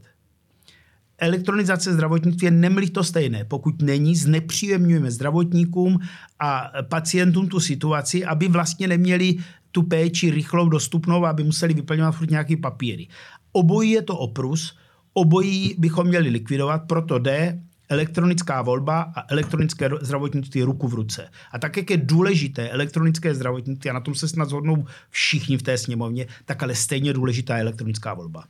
[1.18, 3.44] Elektronizace zdravotnictví je nemlich to stejné.
[3.44, 5.98] Pokud není, znepříjemňujeme zdravotníkům
[6.40, 9.36] a pacientům tu situaci, aby vlastně neměli
[9.72, 13.08] tu péči rychlou, dostupnou, aby museli vyplňovat furt nějaký papíry.
[13.52, 14.76] Obojí je to oprus,
[15.12, 21.28] obojí bychom měli likvidovat, proto jde elektronická volba a elektronické zdravotnictví ruku v ruce.
[21.52, 25.62] A tak, jak je důležité elektronické zdravotnictví, a na tom se snad zhodnou všichni v
[25.62, 28.44] té sněmovně, tak ale stejně důležitá je elektronická volba.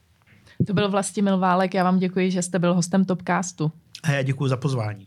[0.66, 3.72] To byl Vlastimil Válek, já vám děkuji, že jste byl hostem Topcastu.
[4.02, 5.06] A já děkuji za pozvání.